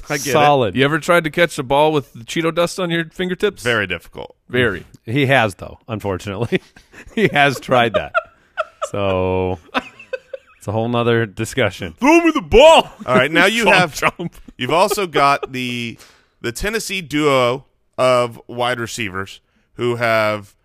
[0.09, 0.31] I get it.
[0.31, 0.75] solid.
[0.75, 3.63] You ever tried to catch a ball with Cheeto dust on your fingertips?
[3.63, 4.35] Very difficult.
[4.49, 4.85] very.
[5.05, 5.79] He has though.
[5.87, 6.61] Unfortunately,
[7.15, 8.13] he has tried that.
[8.89, 9.59] So
[10.63, 11.91] it's a whole nother discussion.
[11.99, 12.89] Throw me the ball.
[13.05, 14.31] All right, now you have chomp.
[14.57, 15.97] you've also got the
[16.39, 17.65] the Tennessee duo
[17.97, 19.41] of wide receivers
[19.73, 20.55] who have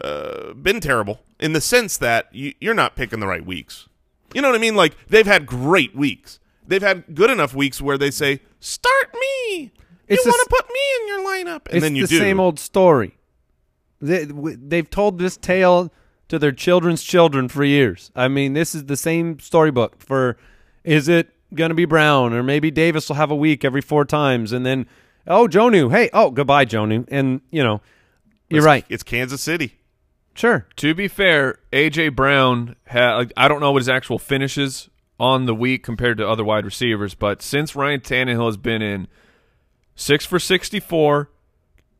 [0.00, 3.88] uh, been terrible in the sense that you, you're not picking the right weeks.
[4.34, 4.74] You know what I mean?
[4.74, 6.40] Like they've had great weeks.
[6.66, 9.70] They've had good enough weeks where they say, "Start me."
[10.08, 12.18] It's you want to put me in your lineup, and it's then you the do.
[12.18, 13.18] same old story.
[14.00, 15.92] They, they've told this tale
[16.28, 18.10] to their children's children for years.
[18.16, 20.36] I mean, this is the same storybook for
[20.82, 24.04] is it going to be Brown or maybe Davis will have a week every four
[24.04, 24.86] times and then
[25.26, 27.80] oh Jonnu, hey, oh goodbye Jonnu, and you know
[28.48, 28.84] you're It's- right.
[28.88, 29.78] It's Kansas City.
[30.36, 34.88] Sure, To be fair, AJ Brown had I don't know what his actual finishes
[35.20, 39.06] on the week compared to other wide receivers, but since Ryan Tannehill has been in
[39.94, 41.30] six for sixty-four,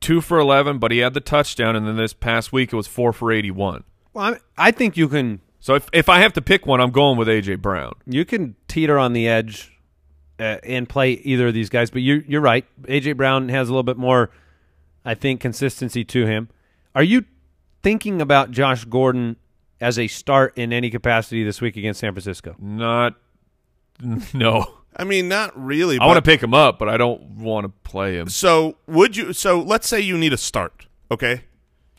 [0.01, 2.89] two for eleven, but he had the touchdown, and then this past week it was
[2.89, 3.85] four for eighty-one.
[4.14, 6.90] Well, I, I think you can So if if I have to pick one, I'm
[6.90, 7.92] going with AJ Brown.
[8.07, 9.70] you can teeter on the edge
[10.38, 11.90] uh, and play either of these guys.
[11.90, 12.64] But you're you're right.
[12.83, 14.31] AJ Brown has a little bit more,
[15.05, 16.48] I think, consistency to him.
[16.94, 17.24] Are you
[17.83, 19.37] thinking about Josh Gordon
[19.81, 22.57] as a start in any capacity this week against San Francisco?
[22.59, 23.14] Not
[24.35, 24.79] no.
[24.96, 25.98] I mean, not really.
[25.98, 28.29] I want to pick him up, but I don't want to play him.
[28.29, 29.33] So would you?
[29.33, 30.87] So let's say you need a start.
[31.11, 31.44] Okay.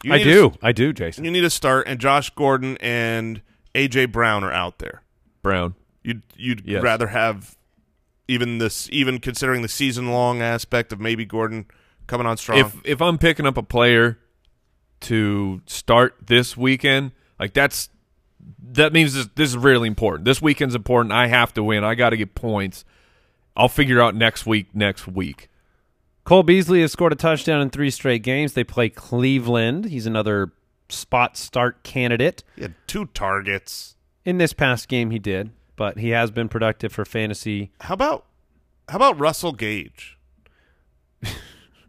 [0.10, 0.54] I do.
[0.62, 1.26] I do, Jason.
[1.26, 3.42] You need to start, and Josh Gordon and
[3.74, 5.02] AJ Brown are out there.
[5.42, 5.76] Brown.
[6.04, 6.84] You'd you'd Yes.
[6.84, 7.58] rather have
[8.28, 11.66] even this, even considering the season long aspect of maybe Gordon
[12.08, 12.60] coming on strong.
[12.60, 14.20] If if I'm picking up a player
[15.02, 17.90] to start this weekend, like that's
[18.68, 20.26] that means this, this is really important.
[20.26, 21.12] This weekend's important.
[21.14, 21.84] I have to win.
[21.84, 22.86] I got to get points.
[23.58, 24.68] I'll figure out next week.
[24.76, 25.50] Next week.
[26.26, 28.54] Cole Beasley has scored a touchdown in three straight games.
[28.54, 29.86] They play Cleveland.
[29.86, 30.52] He's another
[30.90, 32.44] spot start candidate.
[32.56, 33.96] he had two targets.
[34.26, 37.72] In this past game, he did, but he has been productive for fantasy.
[37.82, 38.26] How about
[38.90, 40.18] how about Russell Gage?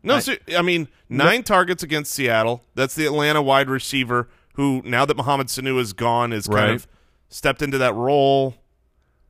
[0.03, 2.63] No, I- I mean nine targets against Seattle.
[2.75, 6.75] That's the Atlanta wide receiver who, now that Mohamed Sanu is gone, is kind Right.
[6.75, 6.87] of
[7.31, 8.55] stepped into that role.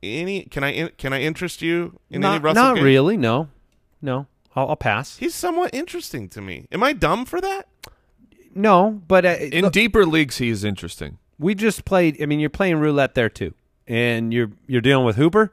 [0.03, 2.63] Any can I can I interest you in any Russell?
[2.63, 2.85] not Gage?
[2.85, 3.17] really.
[3.17, 3.49] No,
[4.03, 4.27] no.
[4.57, 5.19] I'll, I'll pass.
[5.19, 6.67] He's somewhat interesting to me.
[6.73, 7.69] Am I dumb for that?
[8.55, 11.19] No, but uh, In look, deeper leagues, he is interesting.
[11.39, 12.21] we just played.
[12.23, 13.53] I mean, you're playing roulette there too,
[13.87, 15.53] and you're you're dealing with Hooper,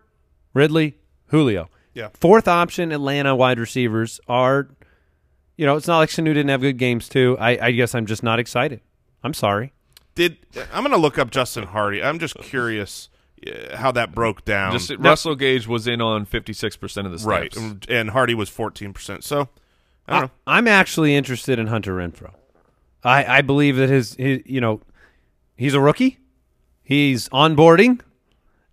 [0.54, 1.70] Ridley, Julio.
[1.94, 2.10] Yeah.
[2.14, 4.70] Fourth option Atlanta wide receivers are,
[5.58, 7.38] you know, it's not like Sanu didn't have good games too.
[7.40, 8.82] I, I guess I'm just not excited.
[9.24, 9.74] I'm sorry.
[10.16, 10.38] Did
[10.72, 12.02] I'm going to look up Justin Hardy.
[12.02, 13.10] I'm just curious
[13.76, 14.72] how that broke down.
[14.72, 17.26] Just Russell Gage was in on 56% of the snaps.
[17.26, 18.94] right, and- and Hardy was 14.
[18.94, 19.50] percent So
[20.08, 20.32] I don't know.
[20.48, 22.34] I, am actually interested in Hunter Renfrow.
[23.04, 24.82] I, I believe that his, his you know
[25.56, 26.20] he's a rookie.
[26.84, 28.00] He's onboarding.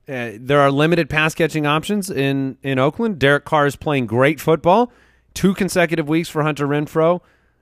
[0.09, 3.19] Uh, there are limited pass catching options in in Oakland.
[3.19, 4.93] Derek Carr is playing great football.
[5.35, 7.21] Two consecutive weeks for Hunter Renfrow.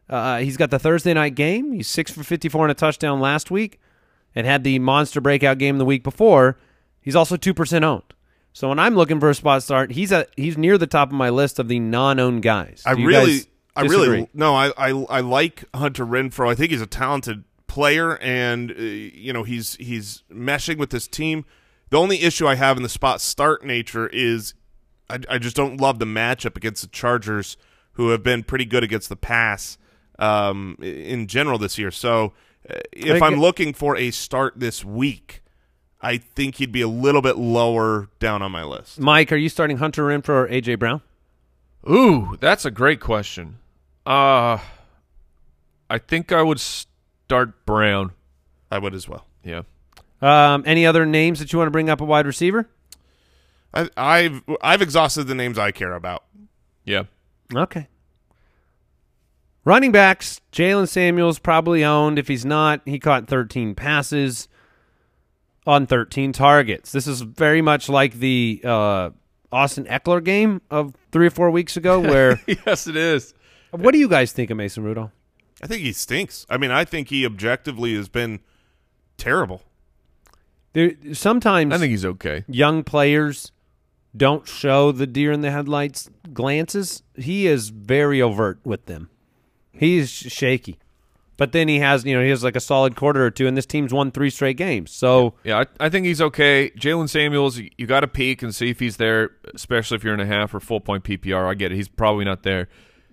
[0.08, 1.72] Uh, he's got the Thursday night game.
[1.72, 3.78] He's six for 54 and a touchdown last week,
[4.34, 6.56] and had the monster breakout game the week before.
[7.08, 8.02] He's also two percent owned.
[8.52, 11.14] So when I'm looking for a spot start, he's a he's near the top of
[11.14, 12.82] my list of the non-owned guys.
[12.84, 16.50] I Do you really, guys I really, no, I, I, I like Hunter Renfrow.
[16.50, 21.08] I think he's a talented player, and uh, you know he's he's meshing with this
[21.08, 21.46] team.
[21.88, 24.52] The only issue I have in the spot start nature is
[25.08, 27.56] I, I just don't love the matchup against the Chargers,
[27.92, 29.78] who have been pretty good against the pass
[30.18, 31.90] um, in general this year.
[31.90, 32.34] So
[32.68, 35.42] uh, if I I'm looking for a start this week,
[36.00, 39.00] I think he'd be a little bit lower down on my list.
[39.00, 41.02] Mike, are you starting Hunter Renfrow or AJ Brown?
[41.88, 43.58] Ooh, that's a great question.
[44.06, 44.58] Uh,
[45.90, 48.12] I think I would start Brown.
[48.70, 49.26] I would as well.
[49.42, 49.62] Yeah.
[50.20, 52.68] Um, any other names that you want to bring up a wide receiver?
[53.72, 56.24] I, I've I've exhausted the names I care about.
[56.84, 57.04] Yeah.
[57.54, 57.88] Okay.
[59.64, 62.18] Running backs, Jaylen Samuels probably owned.
[62.18, 64.48] If he's not, he caught 13 passes
[65.68, 66.92] on 13 targets.
[66.92, 69.11] This is very much like the uh,
[69.52, 72.00] Austin Ekeler game of three or four weeks ago.
[72.09, 73.35] Where yes, it is.
[73.70, 75.12] what do you guys think of Mason Rudolph?
[75.62, 76.46] I think he stinks.
[76.48, 78.40] I mean, I think he objectively has been
[79.18, 79.62] terrible.
[80.72, 82.44] There, sometimes I think he's okay.
[82.48, 83.52] young players
[84.16, 87.02] don't show the deer in the headlights glances.
[87.14, 89.11] He is very overt with them.
[89.70, 90.78] He's shaky.
[91.38, 93.57] But then he has, you know, he has like a solid quarter or two, and
[93.57, 94.90] this team's won three straight games.
[94.90, 96.70] So Yeah, I, I think he's okay.
[96.70, 100.12] Jaylen Samuels, you, you got to peek and see if he's there, especially if you're
[100.12, 101.48] in a half or full point PPR.
[101.48, 101.77] I get it.
[101.77, 102.68] He's probably not there.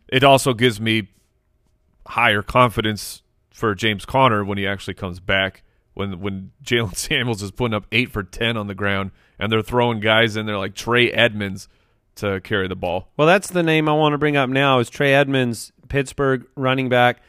[0.07, 1.09] It also gives me
[2.07, 5.61] higher confidence for James Conner when he actually comes back.
[5.93, 9.61] When when Jaylen Samuels is putting up eight for ten on the ground, and they're
[9.61, 11.67] throwing guys in there like Trey Edmonds
[12.15, 13.11] to carry the ball.
[13.17, 16.89] Well, that's the name I want to bring up now is Trey Edmonds, Pittsburgh running
[16.89, 17.21] back,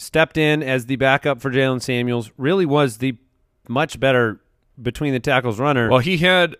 [0.00, 2.30] stepped in as the backup for Jaylen Samuels.
[2.36, 3.16] Really was the
[3.68, 4.40] much better
[4.80, 5.88] between the tackles runner.
[5.88, 6.56] Well, he had.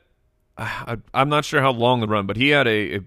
[0.57, 3.01] Uh, I, I'm not sure how long the run, but he had a, a.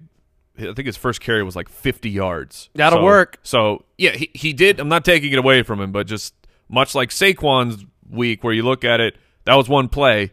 [0.59, 2.69] I think his first carry was like 50 yards.
[2.75, 3.39] That'll So- work.
[3.43, 4.79] So yeah, he he did.
[4.79, 6.33] I'm not taking it away from him, but just
[6.69, 9.15] much like Saquon's week, where you look at it,
[9.45, 10.31] that was one play.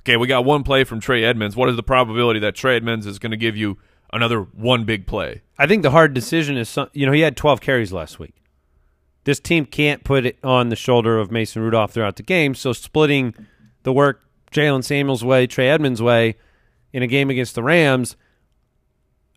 [0.00, 1.54] Okay, we got one play from Trey Edmonds.
[1.54, 3.78] What is the probability that Trey Edmonds is going to give you
[4.12, 5.42] another one big play?
[5.58, 8.34] I think the hard decision is, some, you know, he had 12 carries last week.
[9.24, 12.72] This team can't put it on the shoulder of Mason Rudolph throughout the game, so
[12.72, 13.34] splitting
[13.84, 16.36] the work Jaylen Samuels' way, Trey Edmonds' way
[16.92, 18.16] in a game against the Rams,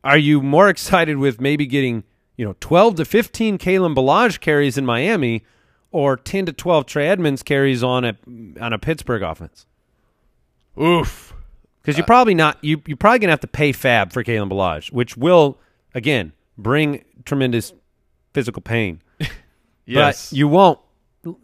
[0.03, 2.03] are you more excited with maybe getting,
[2.35, 5.43] you know, 12 to 15 Kalen Ballage carries in Miami
[5.91, 8.17] or 10 to 12 Trey Edmonds carries on a
[8.59, 9.65] on a Pittsburgh offense?
[10.79, 11.33] Oof.
[11.81, 14.49] Because you're uh, probably not you you're probably gonna have to pay FAAB for Kalen
[14.49, 15.57] Ballage, which will
[15.93, 17.73] again bring tremendous
[18.33, 19.01] physical pain.
[19.85, 20.29] Yes.
[20.29, 20.79] But you won't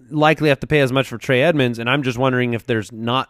[0.10, 2.92] likely have to pay as much for Trey Edmonds, and I'm just wondering if there's
[2.92, 3.30] not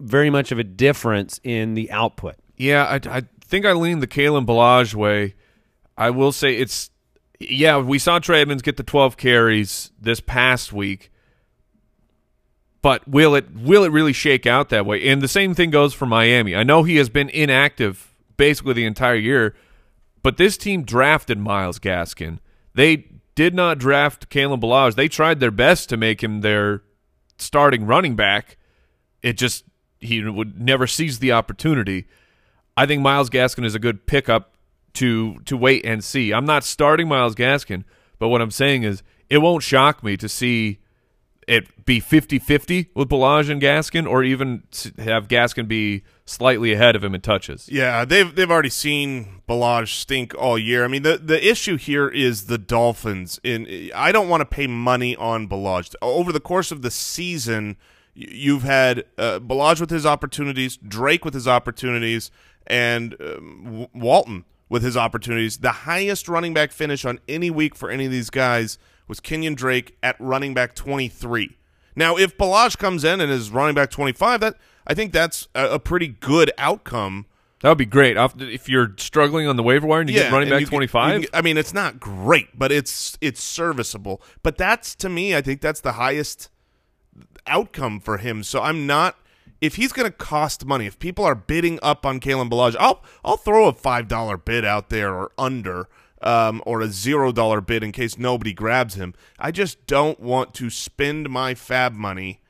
[0.00, 2.36] very much of a difference in the output.
[2.56, 5.34] Yeah, I, I think I lean the Kalen Ballage way.
[5.96, 6.90] I will say it's
[7.38, 7.78] yeah.
[7.78, 11.10] We saw Trey Edmonds get the 12 carries this past week,
[12.82, 15.06] but will it will it really shake out that way?
[15.08, 16.54] And the same thing goes for Miami.
[16.54, 19.54] I know he has been inactive basically the entire year,
[20.22, 22.38] but this team drafted Myles Gaskin.
[22.74, 24.94] They did not draft Kalen Ballage.
[24.94, 26.82] They tried their best to make him their
[27.38, 28.56] starting running back.
[29.22, 29.64] It just
[30.00, 32.06] he would never seize the opportunity.
[32.76, 34.54] I think Myles Gaskin is a good pickup
[34.94, 36.32] to to wait and see.
[36.32, 37.84] I'm not starting Myles Gaskin,
[38.18, 40.78] but what I'm saying is it won't shock me to see
[41.46, 44.62] it be 50-50 with Ballage and Gaskin, or even
[44.98, 47.68] have Gaskin be slightly ahead of him in touches.
[47.70, 50.84] Yeah, they've they've already seen Ballage stink all year.
[50.84, 53.38] I mean, the the issue here is the Dolphins.
[53.42, 57.76] In I don't want to pay money on Ballage over the course of the season.
[58.14, 62.30] You've had uh, with his opportunities, Drake with his opportunities,
[62.66, 65.58] and um, Walton with his opportunities.
[65.58, 68.78] The highest running back finish on any week for any of these guys
[69.08, 71.56] was Kenyan Drake at running back twenty three.
[71.96, 75.48] Now, if Ballage comes in and is running back twenty five, that I think that's
[75.54, 77.26] a, a pretty good outcome.
[77.60, 78.16] That would be great.
[78.38, 81.38] If you're struggling on the waiver wire and you get running back 25, you can-
[81.38, 84.20] I mean, it's not great, but it's it's serviceable.
[84.42, 86.50] But that's to me, I think that's the highest
[87.46, 88.42] outcome for him.
[88.42, 89.16] So I'm not.
[89.60, 93.02] If he's going to cost money, if people are bidding up on Kalen Ballage, I'll
[93.24, 95.88] I'll throw a five dollar bid out there or under,
[96.24, 99.14] um, or a zero dollar bid in case nobody grabs him.
[99.38, 102.40] I just don't want to spend my FAAB money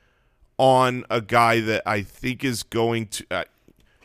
[0.57, 3.25] on a guy that I think is going to.
[3.29, 3.43] Uh,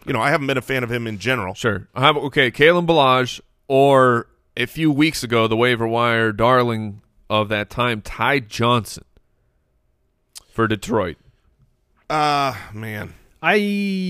[0.04, 1.54] you know, I haven't been a fan of him in general.
[1.54, 1.88] Sure.
[1.94, 7.48] I have okay, Kalen Ballage, or a few weeks ago, the waiver wire darling of
[7.50, 9.04] that time, Ty Johnson
[10.50, 11.16] for Detroit.
[12.08, 13.14] Ah, man.
[13.42, 13.56] I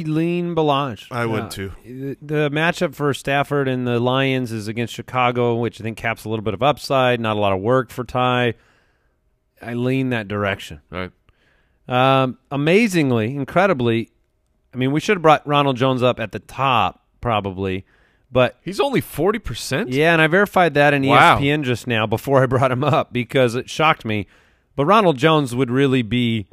[0.07, 1.07] lean Ballage.
[1.11, 1.73] I would Uh, too.
[1.85, 6.25] The, the matchup for Stafford and the Lions is against Chicago, which I think caps
[6.25, 7.21] a little bit of upside.
[7.21, 8.55] Not a lot of work for Ty.
[9.63, 10.81] I lean that direction.
[10.91, 11.13] Right.
[11.89, 14.11] Um, amazingly, incredibly,
[14.73, 17.85] I mean, we should have brought Ronald Jones up at the top probably,
[18.33, 19.91] but He's only forty percent.
[19.91, 21.39] yeah, and I verified that in Wow.
[21.39, 24.27] ESPN just now before I brought him up because it shocked me.
[24.77, 26.47] But Ronald Jones would really be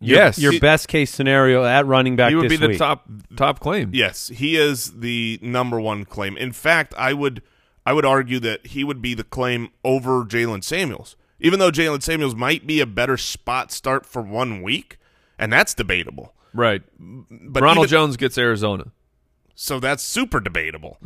[0.00, 0.38] your, Yes.
[0.38, 2.78] your He- best case scenario at running back He would this be the week.
[2.78, 3.90] top top claim.
[3.92, 6.36] Yes, he is the number one claim.
[6.36, 7.42] In fact, I would
[7.86, 12.02] I would argue that he would be the claim over Jaylen Samuels, even though Jaylen
[12.02, 14.98] Samuels might be a better spot start for one week,
[15.38, 16.34] and that's debatable.
[16.52, 16.82] Right.
[16.98, 18.86] But Ronald even- Jones gets Arizona.
[19.54, 20.98] so that's super debatable.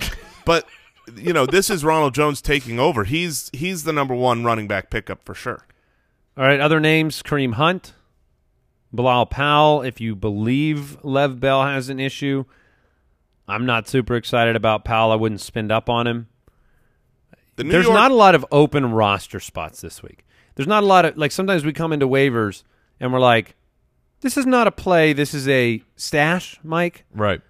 [0.45, 0.67] but
[1.17, 3.05] you know, this is Ronald Jones taking over.
[3.05, 5.67] He's he's the number one running back pickup for sure.
[6.37, 7.93] All right, other names: Kareem Hunt,
[8.95, 9.83] Bilal Powell.
[9.83, 12.45] If you believe Lev Bell has an issue,
[13.49, 15.13] I'm not super excited about Powell.
[15.13, 16.29] I wouldn't spend up on him.
[17.57, 20.25] The There's York, not a lot of open roster spots this week.
[20.55, 22.63] There's not a lot of like sometimes we come into waivers
[23.01, 23.57] and we're like,
[24.21, 25.13] this is not a play.
[25.13, 27.05] This is a stash, Mike.
[27.15, 27.41] Right.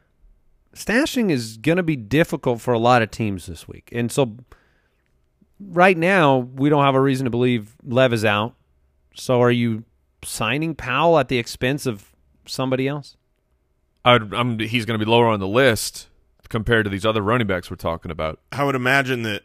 [0.75, 4.37] Stashing is going to be difficult for a lot of teams this week, and so
[5.61, 8.55] right now we don't have a reason to believe Lev is out.
[9.15, 9.85] So are you
[10.25, 12.12] signing Powell at the expense of
[12.47, 13.16] somebody else?
[14.05, 16.09] I'd, I'm, he's going to be lower on the list
[16.49, 18.39] compared to these other running backs we're talking about.
[18.53, 19.43] I would imagine that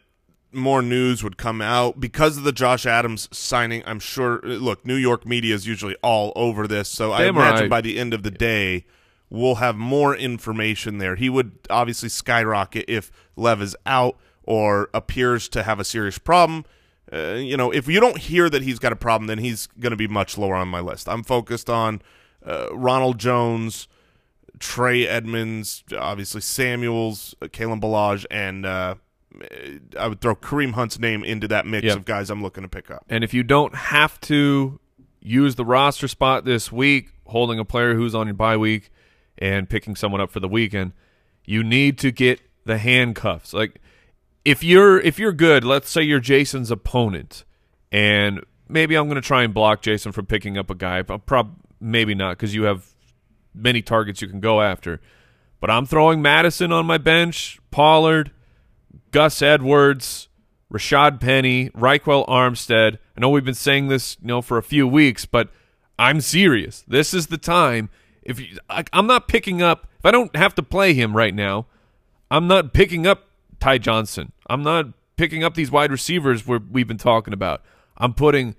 [0.52, 3.82] more news would come out because of the Josh Adams signing.
[3.86, 4.40] I'm sure.
[4.42, 7.70] Look, New York media is usually all over this, so I imagine right.
[7.70, 8.84] by the end of the day,
[9.28, 11.16] we'll have more information there.
[11.16, 16.64] He would obviously skyrocket if Lev is out or appears to have a serious problem.
[17.12, 19.90] Uh, you know, if you don't hear that he's got a problem, then he's going
[19.90, 21.08] to be much lower on my list.
[21.08, 22.02] I'm focused on
[22.46, 23.88] uh, Ronald Jones,
[24.58, 28.94] Trey Edmonds, obviously Samuels, uh, Kalen Ballage, and uh,
[29.98, 31.96] I would throw Kareem Hunt's name into that mix Yep.
[31.96, 33.04] of guys I'm looking to pick up.
[33.08, 34.78] And if you don't have to
[35.20, 38.90] use the roster spot this week, holding a player who's on your bye week
[39.38, 40.92] and picking someone up for the weekend,
[41.44, 43.52] you need to get the handcuffs.
[43.52, 43.80] Like
[44.44, 47.44] if you're if you're good, let's say you're Jason's opponent,
[47.92, 51.02] and maybe I'm going to try and block Jason from picking up a guy.
[51.02, 52.86] But prob maybe not because you have
[53.54, 55.00] many targets you can go after.
[55.60, 58.30] But I'm throwing Mattison on my bench, Pollard,
[59.10, 60.28] Gus Edwards,
[60.72, 62.98] Rashad Penny, Ryquell Armstead.
[63.16, 65.50] I know we've been saying this, you know, for a few weeks, but
[65.98, 66.82] I'm serious.
[66.88, 67.90] This is the time.
[68.22, 71.34] If you, I, I'm not picking up, if I don't have to play him right
[71.34, 71.66] now,
[72.30, 73.26] I'm not picking up
[73.60, 74.32] Ty Johnson.
[74.48, 74.86] I'm not
[75.16, 77.62] picking up these wide receivers we're, we've been talking about.
[77.96, 78.56] I'm putting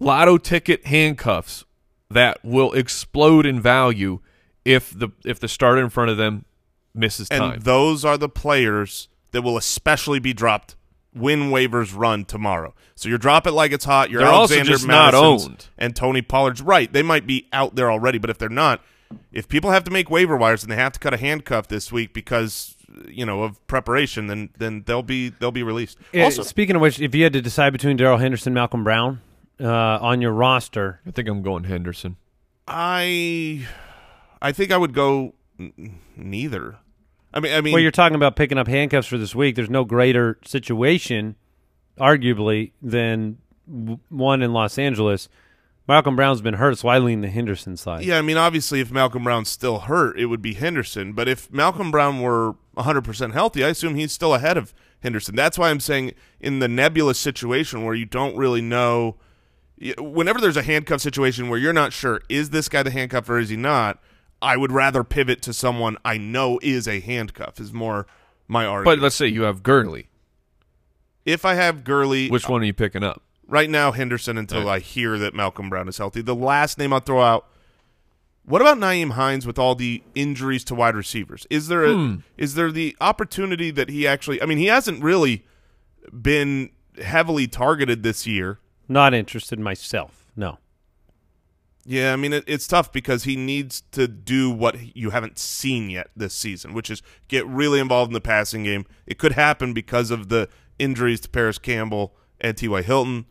[0.00, 1.64] lotto ticket handcuffs
[2.10, 4.20] that will explode in value
[4.64, 6.44] if the if the starter in front of them
[6.94, 7.60] misses And time.
[7.60, 10.74] those are the players that will especially be dropped
[11.12, 12.74] when waivers run tomorrow.
[12.94, 14.10] So you're drop it like it's hot.
[14.10, 15.66] You're They're also Alexander just not owned.
[15.76, 16.92] and Tony Pollard's right.
[16.92, 18.82] They might be out there already, but if they're not,
[19.32, 21.90] if people have to make waiver wires and they have to cut a handcuff this
[21.90, 22.76] week because
[23.06, 25.98] you know of preparation, then then they'll be they'll be released.
[26.14, 29.20] Uh, also, speaking of which, if you had to decide between Darrell Henderson, Malcolm Brown
[29.60, 32.16] uh, on your roster, I think I'm going Henderson.
[32.66, 33.66] I
[34.40, 36.76] I think I would go n- neither.
[37.32, 39.54] I mean, I mean, well, you're talking about picking up handcuffs for this week.
[39.56, 41.36] There's no greater situation,
[41.98, 43.38] arguably, than
[43.68, 45.28] w- one in Los Angeles.
[45.88, 48.04] Malcolm Brown's been hurt, so I lean the Henderson side.
[48.04, 51.14] Yeah, I mean, obviously, if Malcolm Brown's still hurt, it would be Henderson.
[51.14, 55.34] But if Malcolm Brown were 100% healthy, I assume he's still ahead of Henderson.
[55.34, 59.16] That's why I'm saying in the nebulous situation where you don't really know,
[59.98, 63.38] whenever there's a handcuff situation where you're not sure, is this guy the handcuff or
[63.38, 63.98] is he not,
[64.42, 68.06] I would rather pivot to someone I know is a handcuff, is more
[68.46, 70.08] my argument But let's say you have Gurley.
[71.24, 73.22] if I have Gurley, Which uh, one are you picking up?
[73.48, 74.74] Right now Henderson until Right.
[74.74, 76.20] I hear that Malcolm Brown is healthy.
[76.20, 77.48] The last name I'll throw out.
[78.44, 81.46] What about Nyheim Hines with all the injuries to wide receivers?
[81.50, 82.14] Is there a, hmm.
[82.36, 84.40] is there the opportunity that he actually?
[84.40, 85.44] I mean, he hasn't really
[86.12, 86.70] been
[87.02, 88.60] heavily targeted this year.
[88.86, 90.26] Not interested myself.
[90.36, 90.58] No.
[91.84, 95.88] Yeah, I mean it, it's tough because he needs to do what you haven't seen
[95.88, 98.84] yet this season, which is get really involved in the passing game.
[99.06, 102.82] It could happen because of the injuries to Parris Campbell and T.Y.
[102.82, 103.24] Hilton.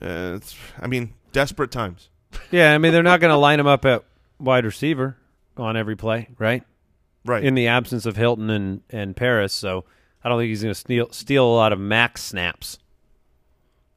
[0.00, 2.08] Uh, it's, I mean, desperate times.
[2.52, 4.04] Yeah, I mean they're not going to line him up at
[4.38, 5.16] wide receiver
[5.56, 6.64] on every play, right?
[7.24, 7.44] Right.
[7.44, 9.84] In the absence of Hilton and and Parris, so
[10.22, 12.78] I don't think he's going to steal steal a lot of max snaps.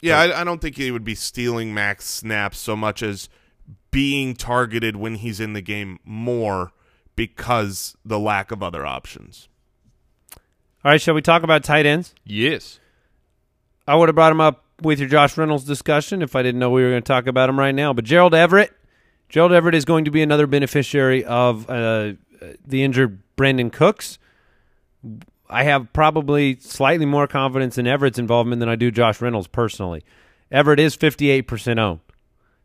[0.02, 3.30] Yeah, I, I don't think he would be stealing max snaps so much as
[3.92, 6.72] being targeted when he's in the game more
[7.16, 9.48] because the lack of other options.
[10.84, 12.14] All right, shall we talk about tight ends?
[12.26, 12.80] Yes.
[13.88, 16.70] I would have brought him up with your Josh Reynolds discussion if I didn't know
[16.70, 17.94] we were going to talk about him right now.
[17.94, 18.74] But Gerald Everett,
[19.30, 22.14] Gerald Everett is going to be another beneficiary of uh,
[22.66, 24.20] the injured Brandin Cooks.
[25.50, 30.04] I have probably slightly more confidence in Everett's involvement than I do Josh Reynolds personally.
[30.52, 32.00] Everett is 58% owned.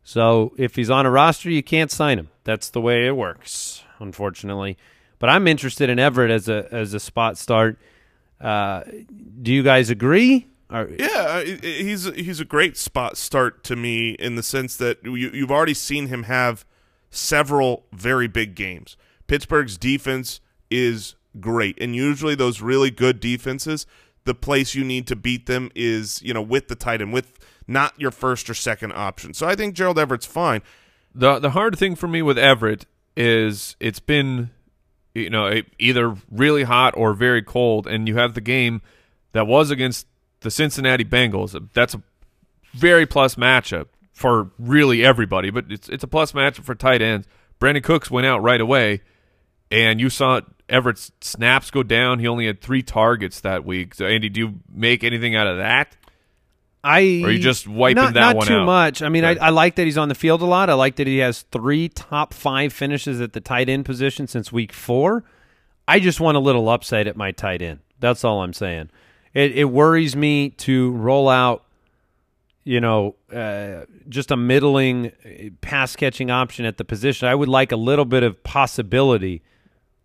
[0.03, 2.29] So if he's on a roster, you can't sign him.
[2.43, 4.77] That's the way it works, unfortunately.
[5.19, 7.77] But I'm interested in Everett as a as a spot start.
[8.39, 8.83] Uh,
[9.41, 10.48] do you guys agree?
[10.71, 15.13] Or, Yeah, he's he's a great spot start to me in the sense that you,
[15.15, 16.65] you've already seen him have
[17.09, 18.95] several very big games.
[19.27, 23.87] Pittsburgh's defense is great, and usually those really good defenses,
[24.25, 27.39] the place you need to beat them is you know with the tight end, with
[27.67, 29.33] not your first or second option.
[29.33, 30.61] So I think Gerald Everett's fine.
[31.15, 32.85] The the hard thing for me with Everett
[33.17, 34.51] is it's been
[35.15, 38.83] you know either really hot or very cold, and you have the game
[39.31, 40.05] that was against
[40.41, 41.69] the Cincinnati Bengals.
[41.73, 42.01] That's a
[42.73, 47.27] very plus matchup for really everybody, but it's it's a plus matchup for tight ends.
[47.59, 49.01] Brandin Cooks went out right away,
[49.71, 52.19] and you saw Everett's snaps go down.
[52.19, 53.95] He only had three targets that week.
[53.95, 55.95] So Andy, do you make anything out of that?
[56.81, 58.65] I Or are you just wiping not, that not one too out?
[58.65, 59.01] much.
[59.01, 59.25] I mean.
[59.25, 60.69] I, I like that he's on the field a lot.
[60.69, 64.51] I like that he has three top five finishes at the tight end position since
[64.51, 65.25] week four.
[65.87, 67.79] I just want a little upside at my tight end.
[67.99, 68.91] That's all I'm saying.
[69.33, 71.65] It, it worries me to roll out,
[72.63, 77.27] you know, uh, just a middling uh, pass catching option at the position.
[77.27, 79.41] I would like a little bit of possibility.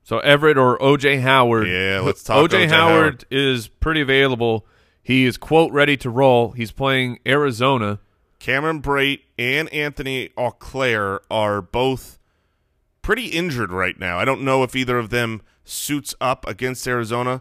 [0.02, 1.66] So Everett or OJ Howard.
[1.66, 2.66] Yeah, let's talk OJ O.J.
[2.66, 3.26] Howard, Howard.
[3.30, 4.66] is pretty available.
[5.02, 6.52] He is quote ready to roll.
[6.52, 8.00] He's playing Arizona.
[8.38, 12.18] Cameron Brate and Anthony Auclair are both
[13.00, 14.18] pretty injured right now.
[14.18, 17.40] I don't know if either of them suits up against Arizona.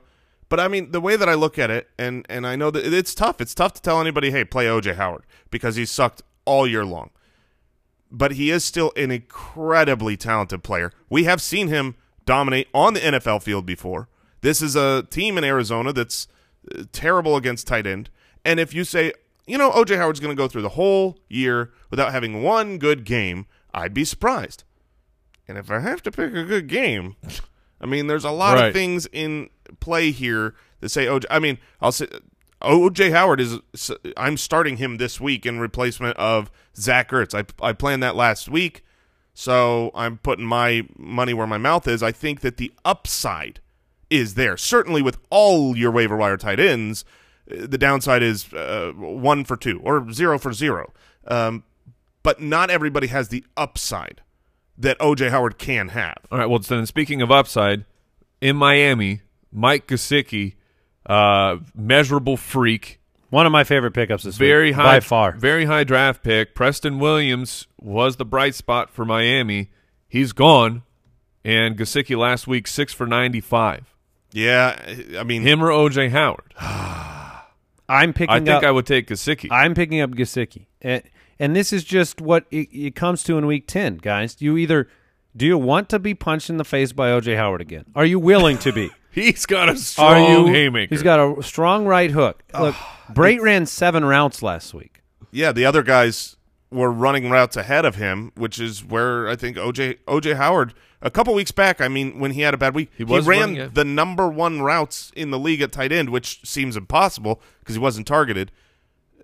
[0.53, 2.85] But I mean, the way that I look at it, and and I know that
[2.93, 3.41] it's tough.
[3.41, 7.09] It's tough to tell anybody, hey, play OJ Howard because he's sucked all year long.
[8.11, 10.91] But he is still an incredibly talented player.
[11.09, 11.95] We have seen him
[12.27, 14.09] dominate on the NFL field before.
[14.41, 16.27] This is a team in Arizona that's
[16.71, 18.11] uh, terrible against tight end.
[18.45, 19.11] And if you say,
[19.47, 23.05] you know, OJ Howard's going to go through the whole year without having one good
[23.05, 24.65] game, I'd be surprised.
[25.47, 27.15] And if I have to pick a good game,
[27.81, 28.67] I mean, there's a lot Right.
[28.67, 29.49] of things in
[29.79, 31.25] play here that say OJ.
[31.29, 32.07] I mean, I'll say
[32.61, 33.59] OJ Howard is.
[34.17, 37.33] I'm starting him this week in replacement of Zach Ertz.
[37.33, 38.83] I I planned that last week,
[39.33, 42.01] so I'm putting my money where my mouth is.
[42.01, 43.59] I think that the upside
[44.09, 44.57] is there.
[44.57, 47.03] Certainly, with all your waiver wire tight ends,
[47.47, 50.93] the downside is uh, one for two or zero for zero.
[51.27, 51.63] Um,
[52.23, 54.21] but not everybody has the upside
[54.77, 56.17] that OJ Howard can have.
[56.31, 56.49] All right.
[56.49, 57.85] Well, then speaking of upside,
[58.41, 59.21] in Miami,
[59.53, 60.55] Mike Gesicki,
[61.05, 62.99] uh, measurable freak,
[63.29, 65.31] One of my favorite pickups this very week, high by far.
[65.33, 66.55] very high draft pick.
[66.55, 69.69] Preston Williams was the bright spot for Miami.
[70.07, 70.81] He's gone,
[71.45, 73.95] and Gesicki last week six for ninety five.
[74.31, 74.79] Yeah,
[75.17, 76.53] I mean, Him or OJ Howard?
[77.89, 78.63] I'm picking I think up.
[78.63, 79.49] I would take Gesicki.
[79.51, 81.03] I'm picking up Gesicki, and,
[81.39, 84.37] and this is just what it, it comes to in Week Ten, guys.
[84.39, 84.87] You either
[85.35, 87.85] do you want to be punched in the face by OJ Howard again?
[87.95, 88.89] Are you willing to be?
[89.13, 90.53] He's got a strong you?
[90.53, 90.93] haymaker.
[90.93, 92.43] He's got a strong right hook.
[92.59, 92.75] Look,
[93.11, 95.01] Brate ran seven routes last week.
[95.31, 96.35] yeah, the other guys
[96.71, 101.11] were running routes ahead of him, which is where I think OJ OJ Howard a
[101.11, 101.79] couple weeks back.
[101.81, 104.61] I mean, when he had a bad week, He was ran running the number one
[104.61, 108.51] routes in the league at tight end, which seems impossible because he wasn't targeted.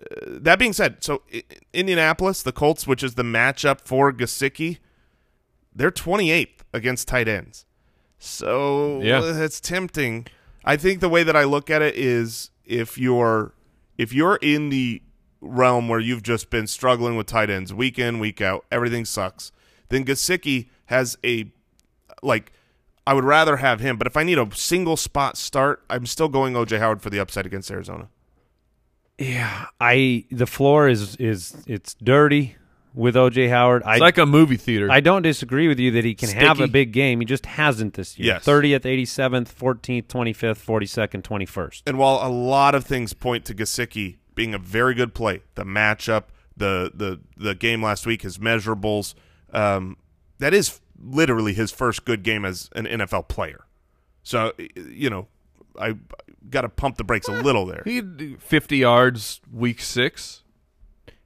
[0.00, 4.78] Uh, that being said, so I- Indianapolis, the Colts, which is the matchup for Gesicki,
[5.74, 7.64] they're 28th against tight ends.
[8.20, 9.22] So Yeah.
[9.42, 10.26] it's tempting.
[10.64, 13.54] I think the way that I look at it is if you're
[13.98, 15.02] if you're in the
[15.40, 19.52] realm where you've just been struggling with tight ends week in week out, everything sucks.
[19.88, 21.50] Then Gesicki has a
[22.22, 22.52] like.
[23.06, 26.28] I would rather have him, but if I need a single spot start, I'm still
[26.28, 28.08] going OJ Howard for the upside against Arizona.
[29.18, 32.56] Yeah, I the floor is is it's dirty
[32.94, 33.82] with OJ Howard.
[33.84, 34.90] I It's like a movie theater.
[34.90, 37.20] I don't disagree with you that he can have a big game.
[37.20, 38.34] He just hasn't this year.
[38.34, 38.44] Yes.
[38.44, 41.82] 30th, 87th, 14th, 25th, 42nd, 21st.
[41.86, 45.64] And while a lot of things point to Gesicki being a very good play, the
[45.64, 46.24] matchup,
[46.56, 49.14] the the the game last week, his measurables,
[49.52, 49.96] um,
[50.38, 53.64] that is literally his first good game as an NFL player.
[54.22, 55.28] So you know,
[55.78, 55.96] I
[56.48, 57.82] got to pump the brakes a little there.
[57.84, 60.42] he had 50 yards week six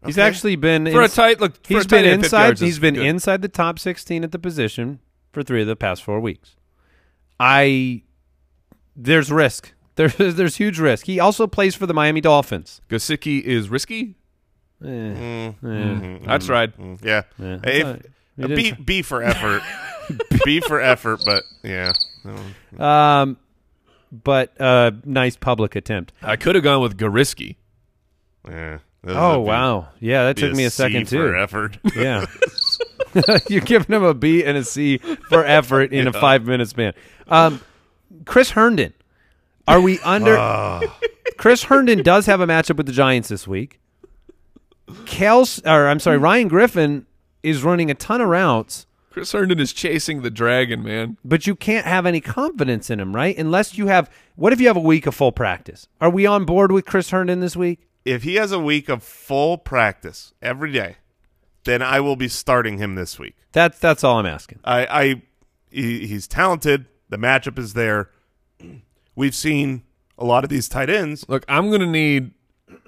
[0.07, 0.27] He's Okay.
[0.27, 1.55] actually been for a tight look.
[1.67, 2.45] for a He's tight been end, 50 inside.
[2.45, 3.07] yards is He's been good.
[3.07, 5.01] inside the top 16 at the position
[5.33, 6.57] for three of the past four weeks.
[7.41, 8.03] I
[8.97, 9.73] there's risk.
[9.97, 11.07] There's there's huge risk.
[11.07, 12.81] He also plays for the Miami Dolphins.
[12.89, 14.17] Gesicki is risky.
[14.83, 15.53] Eh, Mm, eh.
[15.63, 16.77] mhm, I tried.
[16.77, 17.59] mm, yeah, Yeah.
[17.63, 18.03] If-
[18.37, 19.63] he uh, B B for effort,
[20.45, 21.93] B for effort, but yeah.
[22.77, 23.37] Um,
[24.11, 26.13] but uh, nice public attempt.
[26.21, 27.55] I could have gone with Gariski.
[28.49, 28.79] Yeah.
[29.05, 31.37] Those Oh be- wow, yeah, that be took me a C second for too.
[31.37, 31.79] effort.
[31.95, 32.27] Yeah,
[33.49, 36.95] you're giving him a B and a C for effort in a five minute span.
[37.29, 37.61] Um,
[38.25, 38.93] Chris Herndon,
[39.69, 40.37] are we under?
[40.39, 40.81] Ah.
[41.37, 43.81] Chris Herndon does have a matchup with the Giants this week.
[45.05, 47.07] Kels, or I'm sorry, Ryan Griffin
[47.43, 51.17] is running a ton of routes, Chris Herndon is chasing the dragon, man.
[51.25, 53.37] but you can't have any confidence in him, right?
[53.39, 54.11] Unless you have.
[54.37, 55.89] What if you have a week of full practice?
[56.01, 57.81] Are we on board with Chris Herndon this week?
[58.05, 60.97] If he has a week of full practice every day,
[61.65, 63.37] then I will be starting him this week.
[63.53, 64.61] That's that's all I'm asking.
[64.65, 65.23] I, I
[65.71, 66.87] he, he's talented.
[67.09, 68.11] The matchup is there.
[69.17, 69.85] We've seen
[70.19, 71.25] a lot of these tight ends.
[71.29, 72.33] Look, I'm gonna need,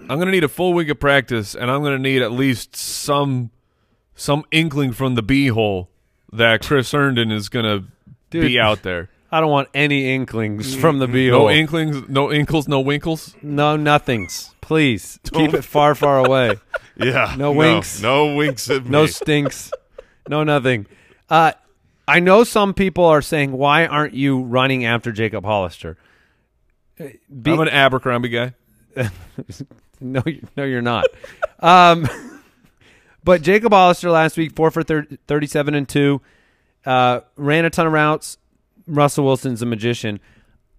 [0.09, 3.51] I'm gonna need a full week of practice, and I'm gonna need at least some,
[4.15, 5.91] some inkling from the b hole
[6.33, 7.87] that Chris Herndon is gonna
[8.31, 8.43] Dude.
[8.43, 9.09] be out there.
[9.31, 13.35] I don't want any inklings from the B No inklings, no inkles, no winkles.
[13.43, 14.55] No nothings.
[14.61, 16.55] Please keep it far, far away.
[16.97, 18.01] Yeah, No winks.
[18.01, 18.91] No, winks at me.
[18.91, 19.71] No stinks.
[20.29, 20.87] No nothing.
[21.29, 21.53] Uh,
[22.09, 25.99] I know some people are saying, "Why aren't you running after Jacob Hollister?"
[26.99, 27.09] Uh,
[27.43, 28.55] Be- I'm an Abercrombie guy.
[30.01, 30.23] no,
[30.57, 31.07] no, you're not.
[31.61, 32.09] um,
[33.25, 36.21] but Jacob Hollister last week, four for thir- thirty-seven and two,
[36.85, 38.39] uh, ran a ton of routes.
[38.87, 40.21] Russell Wilson's a magician.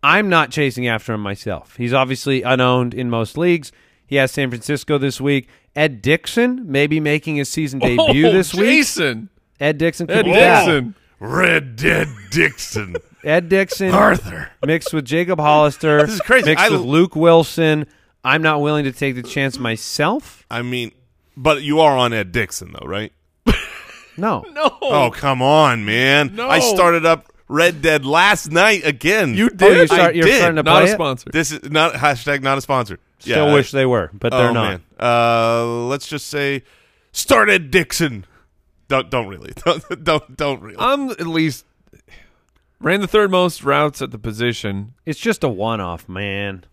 [0.04, 1.76] I'm not chasing after him myself.
[1.78, 3.72] He's obviously unowned in most leagues.
[4.06, 5.50] He has San Francisco this week.
[5.76, 8.66] Ed Dickson maybe making his season oh, debut oh, this week.
[8.66, 9.30] Jason.
[9.60, 10.66] Ed Dickson could Ed be back.
[10.66, 10.96] Dickson.
[11.20, 12.96] Red Dead Dixon.
[13.24, 14.52] Ed Dickson Arthur.
[14.66, 16.06] mixed with Jacob Hollister.
[16.06, 16.46] This is crazy.
[16.46, 17.86] Mixed I- with Luke Wilson.
[18.24, 20.46] I'm not willing to take the chance myself.
[20.52, 20.92] I mean,
[21.38, 23.12] but you are on Ed Dickson though, right?
[24.18, 24.44] No.
[24.54, 24.78] No.
[24.82, 26.36] Oh come on, man!
[26.36, 26.50] No.
[26.50, 29.34] I started up Red Dead last night again.
[29.36, 29.78] You Oh, did.
[29.78, 30.38] you start, I you're did.
[30.38, 30.96] starting to Not play a it?
[30.96, 31.30] sponsor.
[31.32, 33.00] This is not hashtag not a sponsor.
[33.20, 34.70] Still Yeah, wish I- they were, but they're oh, not.
[34.70, 34.82] Man.
[35.00, 36.64] Uh, let's just say,
[37.12, 38.26] started Dickson.
[38.90, 40.78] Don't don't really don't don't, don't really.
[40.80, 41.66] I'm at least
[42.80, 44.94] ran the third most routes at the position.
[45.06, 46.64] It's just a one-off, man.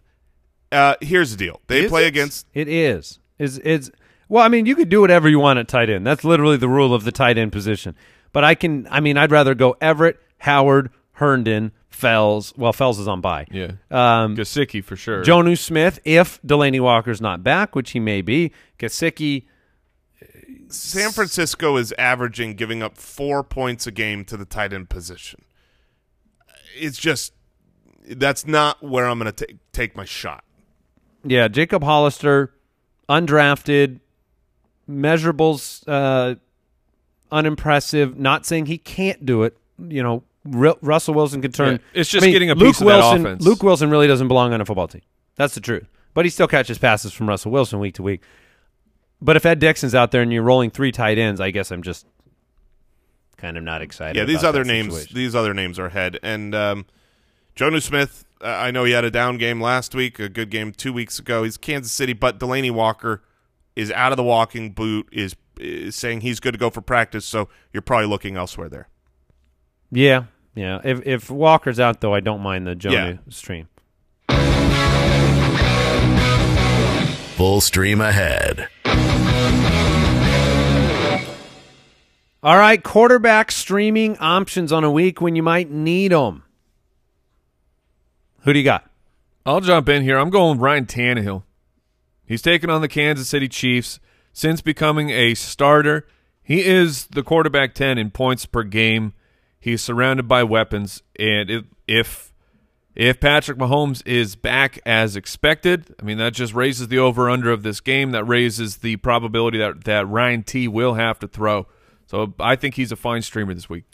[0.71, 1.61] Uh, here's the deal.
[1.69, 2.09] They Is play it?
[2.09, 3.19] against It is.
[3.39, 3.91] Is it's
[4.29, 6.07] well, I mean, you could do whatever you want at tight end.
[6.07, 7.95] That's literally the rule of the tight end position.
[8.33, 8.89] But I can.
[8.91, 12.53] I mean, I'd rather go Everett, Howard, Herndon, Fells.
[12.57, 13.47] Well, Fells is on bye.
[13.51, 13.73] Yeah.
[13.91, 15.25] Um, Gesicki for sure.
[15.25, 18.53] Jonnu Smith, if Delanie Walker's not back, which he may be.
[18.79, 19.45] Gesicki.
[20.69, 25.45] San Francisco is averaging giving up four points a game to the tight end position.
[26.77, 27.33] It's just
[28.07, 30.45] that's not where I'm going to take take my shot.
[31.25, 32.53] Yeah, Jacob Hollister,
[33.09, 34.01] undrafted,
[34.91, 36.35] measurables, uh,
[37.31, 38.19] unimpressive.
[38.19, 39.57] Not saying he can't do it.
[39.79, 41.73] You know, Ru- Russell Wilson could turn.
[41.73, 43.45] Yeah, it's just I mean, getting a Luke piece of that offense.
[43.45, 45.03] Luke Wilson really doesn't belong on a football team.
[45.37, 45.89] That's the truth.
[46.13, 48.23] But he still catches passes from Russell Wilson week to week.
[49.21, 51.83] But if Ed Dickson's out there and you're rolling three tight ends, I guess I'm
[51.83, 52.07] just
[53.37, 54.17] kind of not excited.
[54.17, 55.17] Yeah, these about other that names situation.
[55.17, 56.19] these other names are ahead.
[56.23, 56.87] And um,
[57.57, 60.73] Jonnu Smith, uh, I know he had a down game last week, a good game
[60.73, 61.43] two weeks ago.
[61.43, 63.23] He's Kansas City, but Delanie Walker
[63.75, 67.25] is out of the walking boot, is is saying he's good to go for practice,
[67.25, 68.89] so you're probably looking elsewhere there.
[69.91, 70.25] Yeah,
[70.55, 70.81] yeah.
[70.85, 72.95] If if Walker's out though, I don't mind the Jonah
[73.27, 73.33] Yeah.
[73.33, 73.69] stream.
[77.37, 78.69] Full stream ahead.
[82.43, 86.45] All right, quarterback streaming options on a week when you might need them.
[88.43, 88.89] Who do you got?
[89.47, 90.19] I'll jump in here.
[90.19, 91.43] I'm going Ryan Tannehill.
[92.27, 93.99] He's taken on the Kansas City Chiefs
[94.33, 96.07] since becoming a starter.
[96.43, 99.15] He is the quarterback 10 in points per game.
[99.65, 102.35] He's surrounded by weapons, and if
[102.95, 107.51] if Patrick Mahomes is back as expected, I mean that just raises the over under
[107.51, 108.11] of this game.
[108.11, 111.67] That raises the probability that that Ryan T will have to throw.
[112.07, 113.85] So I think he's a fine streamer this week.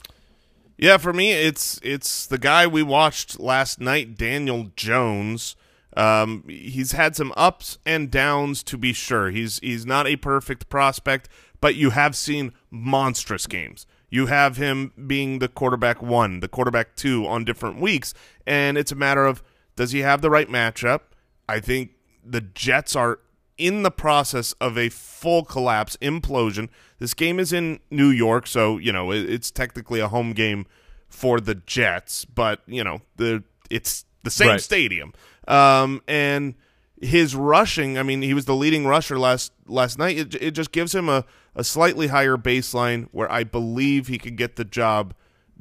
[0.76, 5.54] Yeah, for me, it's it's the guy we watched last night, Daniel Jones.
[5.96, 9.30] Um, he's had some ups and downs to be sure.
[9.30, 11.28] He's he's not a perfect prospect,
[11.60, 13.86] but you have seen monstrous games.
[14.10, 18.12] You have him being the quarterback one, the quarterback two on different weeks,
[18.46, 19.42] and it's a matter of
[19.76, 21.00] does he have the right matchup?
[21.48, 21.92] I think
[22.24, 23.20] the Jets are
[23.56, 26.68] in the process of a full collapse, implosion.
[26.98, 30.66] This game is in New York, so you know it's technically a home game
[31.08, 34.60] for the Jets, but you know the it's the same Right.
[34.60, 35.12] stadium.
[35.48, 36.54] Um, and
[37.00, 40.18] his rushing, I mean, he was the leading rusher last last night.
[40.18, 44.36] It, it just gives him a, a slightly higher baseline where I believe he could
[44.36, 45.14] get the job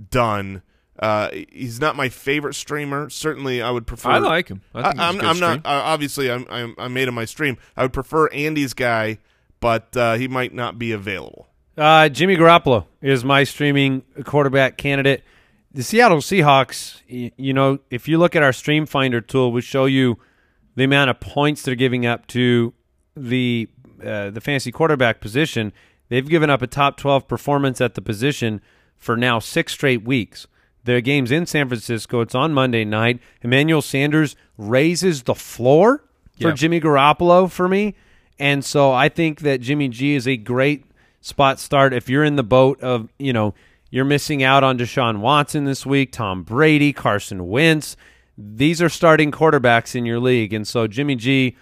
[0.09, 0.61] done.
[0.97, 3.09] Uh, he's not my favorite streamer.
[3.09, 4.09] Certainly, I would prefer.
[4.09, 4.61] I like him.
[4.73, 5.49] I think he's a I'm, good I'm not.
[5.51, 5.61] stream.
[5.65, 7.57] Uh, obviously, I'm, I'm I made him my stream.
[7.77, 9.19] I would prefer Andy's guy,
[9.61, 11.47] but uh, he might not be available.
[11.77, 15.23] Uh, Jimmy Garoppolo is my streaming quarterback candidate.
[15.71, 19.85] The Seattle Seahawks, you know, if you look at our Stream Finder tool, we show
[19.85, 20.17] you
[20.75, 22.73] the amount of points they're giving up to
[23.15, 23.69] the
[24.05, 25.71] uh, the fantasy quarterback position.
[26.09, 28.61] They've given up a top 12 performance at the position
[28.97, 30.47] for now six straight weeks.
[30.85, 32.21] Their game's in San Francisco.
[32.21, 33.19] It's on Monday night.
[33.41, 36.03] Emmanuel Sanders raises the floor
[36.39, 36.53] for Yeah.
[36.55, 37.95] Jimmy Garoppolo for me.
[38.39, 40.85] And so I think that Jimmy G is a great
[41.21, 43.53] spot start if you're in the boat of, you know,
[43.91, 47.97] you're missing out on Deshaun Watson this week, Tom Brady, Carson Wentz.
[48.37, 50.53] These are starting quarterbacks in your league.
[50.53, 51.57] And so Jimmy G,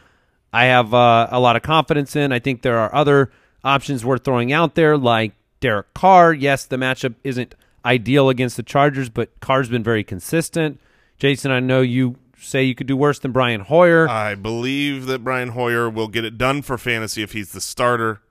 [0.58, 2.32] I have uh, a lot of confidence in.
[2.32, 3.32] I think there are other
[3.64, 6.34] options worth throwing out there, like Derek Carr.
[6.34, 7.54] Yes, the matchup isn't
[7.86, 10.80] ideal against the Chargers, but Carr's been very consistent.
[11.20, 14.08] Jason, I know you say you could do worse than Brian Hoyer.
[14.10, 18.22] I believe that Brian Hoyer will get it done for fantasy if he's the starter.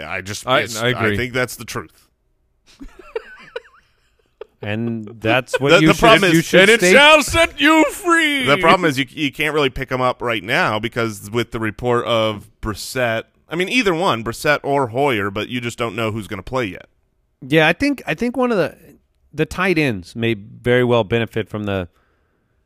[0.00, 1.16] I just I- I agree.
[1.16, 2.08] think that's the truth.
[4.62, 7.60] And that's what The- you the should, problem is- you should and it shall set
[7.60, 8.44] you free.
[8.44, 11.58] The problem is you you can't really pick him up right now because with the
[11.60, 16.12] report of Brissett, I mean either one, Brissett or Hoyer, but you just don't know
[16.12, 16.86] who's going to play yet.
[17.40, 18.76] Yeah, I think I think one of the
[19.34, 21.88] the tight ends may very well benefit from the.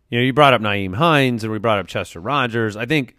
[0.09, 2.77] You know, you brought up Nyheim Hines and we brought up Chester Rogers.
[2.77, 3.17] I think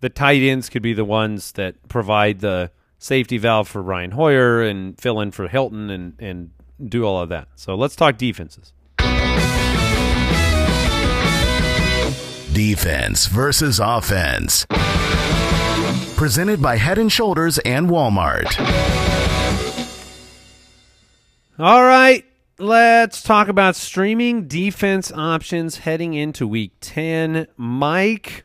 [0.00, 4.62] the tight ends could be the ones that provide the safety valve for Ryan Hoyer
[4.62, 6.50] and fill in for Hilton and and
[6.88, 7.48] do all of that.
[7.56, 8.72] So let's talk defenses.
[12.52, 14.66] Defense versus offense.
[16.16, 18.46] Presented by Head and Shoulders and Walmart.
[21.58, 22.24] All right,
[22.58, 27.46] let's talk about streaming defense options heading into week 10.
[27.56, 28.44] Mike,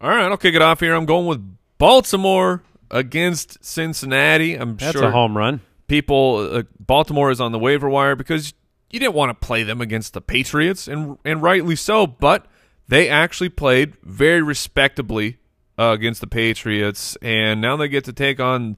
[0.00, 0.94] All right, I'll kick it off here.
[0.94, 4.54] I'm going with Baltimore against Cincinnati.
[4.54, 5.60] I'm that's sure a home run.
[5.86, 8.54] People uh, Baltimore is on the waiver wire because
[8.90, 12.46] you didn't want to play them against the Patriots and and rightly so, but
[12.88, 15.38] they actually played very respectably
[15.78, 18.76] uh, against the Patriots and now they get to take on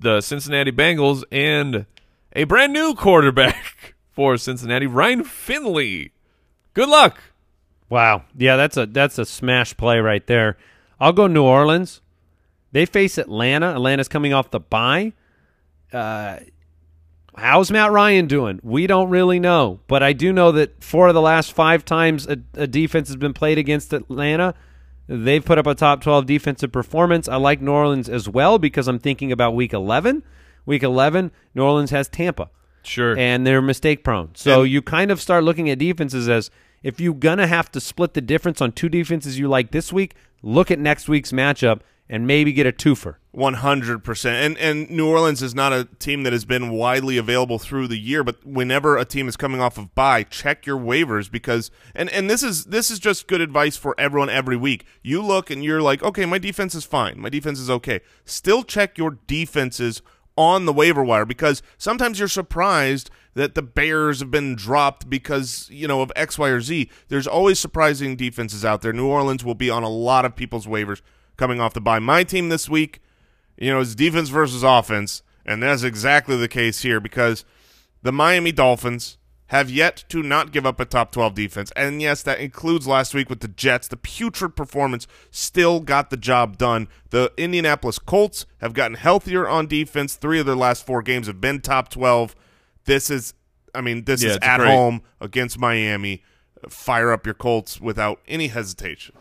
[0.00, 1.86] the Cincinnati Bengals and
[2.34, 6.12] a brand new quarterback for Cincinnati, Ryan Finley.
[6.74, 7.20] Good luck.
[7.88, 8.24] Wow.
[8.36, 10.56] Yeah, that's a that's a smash play right there.
[11.00, 12.00] I'll go New Orleans.
[12.72, 13.70] They face Atlanta.
[13.70, 15.12] Atlanta's coming off the bye.
[15.92, 16.38] Uh,
[17.36, 18.60] how's Matt Ryan doing?
[18.62, 22.26] We don't really know, but I do know that four of the last five times
[22.26, 24.54] a, a defense has been played against Atlanta,
[25.06, 27.28] they've put up a top twelve defensive performance.
[27.28, 30.22] I like New Orleans as well because I'm thinking about Week 11.
[30.66, 32.50] Week 11, New Orleans has Tampa
[32.82, 33.16] Sure.
[33.18, 34.30] and they're mistake prone.
[34.34, 36.50] So And- you kind of start looking at defenses as
[36.82, 40.14] if you're gonna have to split the difference on two defenses you like this week,
[40.42, 43.16] look at next week's matchup and maybe get a twofer.
[43.30, 47.18] One hundred percent, and and New Orleans is not a team that has been widely
[47.18, 48.24] available through the year.
[48.24, 52.28] But whenever a team is coming off of bye, check your waivers because and and
[52.28, 54.86] this is this is just good advice for everyone every week.
[55.02, 58.00] You look and you're like, okay, my defense is fine, my defense is okay.
[58.24, 60.02] Still check your defenses
[60.36, 65.68] on the waiver wire because sometimes you're surprised that the Bears have been dropped because
[65.70, 66.90] you know of X, Y, or Z.
[67.08, 68.92] There's always surprising defenses out there.
[68.92, 71.02] New Orleans will be on a lot of people's waivers
[71.38, 71.98] coming off the bye.
[71.98, 73.00] My team this week
[73.60, 77.44] you know, it's defense versus offense, and that's exactly the case here because
[78.02, 81.72] the Miami Dolphins have yet to not give up a top 12 defense.
[81.74, 83.88] And yes, that includes last week with the Jets.
[83.88, 86.86] The putrid performance still got the job done.
[87.10, 90.14] The Indianapolis Colts have gotten healthier on defense.
[90.14, 92.36] Three of their last four games have been top 12.
[92.84, 93.34] This is,
[93.74, 94.68] I mean, this Yeah, is at great.
[94.68, 96.22] home against Miami.
[96.68, 99.16] Fire up your Colts without any hesitation.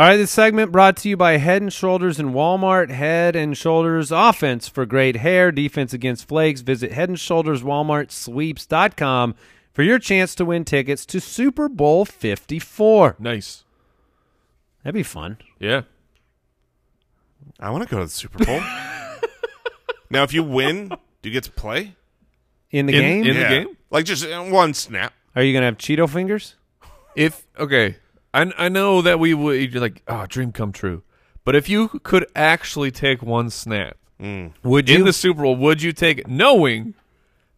[0.00, 2.88] All right, this segment brought to you by Head and Shoulders and Walmart.
[2.88, 6.62] Head and Shoulders offense for great hair, defense against flakes.
[6.62, 9.34] Visit Head and Shoulders Walmart Sweeps.com
[9.74, 13.16] for your chance to win tickets to Super Bowl 54.
[13.18, 13.64] Nice.
[14.82, 15.36] That'd be fun.
[15.58, 15.82] Yeah.
[17.58, 18.60] I want to go to the Super Bowl.
[20.10, 21.94] now, if you win, do you get to play?
[22.70, 23.26] In the In- game?
[23.26, 23.76] in- the game?
[23.90, 25.12] Like just uh, one snap.
[25.36, 26.54] Are you going to have Cheeto fingers?
[27.14, 27.96] If okay,
[28.32, 31.02] I I know that we would you're like oh dream come true,
[31.44, 34.52] but if you could actually take one snap mm.
[34.62, 36.94] Would in the Super Bowl, would you take it, knowing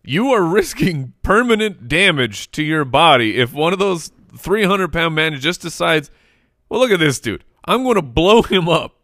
[0.05, 5.39] you are risking permanent damage to your body if one of those 300 pound men
[5.39, 6.11] just decides,
[6.69, 8.97] well, look at this dude, I'm going to blow him up.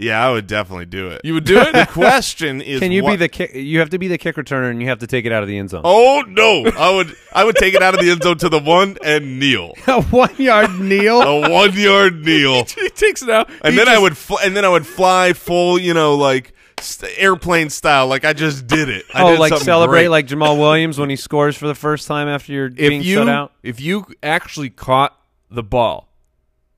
[0.00, 1.22] Yeah, I would definitely do it.
[1.24, 1.72] You would do it.
[1.72, 3.52] the question is, Can you be the kick?
[3.54, 5.48] You have to be the kick returner, and you have to take it out of
[5.48, 5.82] the end zone.
[5.84, 6.66] Oh no!
[6.66, 9.40] I would I would take it out of the end zone to the one and
[9.40, 11.20] kneel, a one yard kneel.
[11.22, 14.38] a one yard kneel, he takes it out, and he then I just- would fl-
[14.44, 18.68] and then I would fly full, you know, like st- airplane style, like I just
[18.68, 19.04] did it.
[19.12, 20.08] I oh, did like something celebrate great.
[20.10, 23.14] like Jamaal Williams when he scores for the first time after you're being if you
[23.16, 23.52] shut out.
[23.64, 25.18] if you actually caught
[25.50, 26.07] the ball,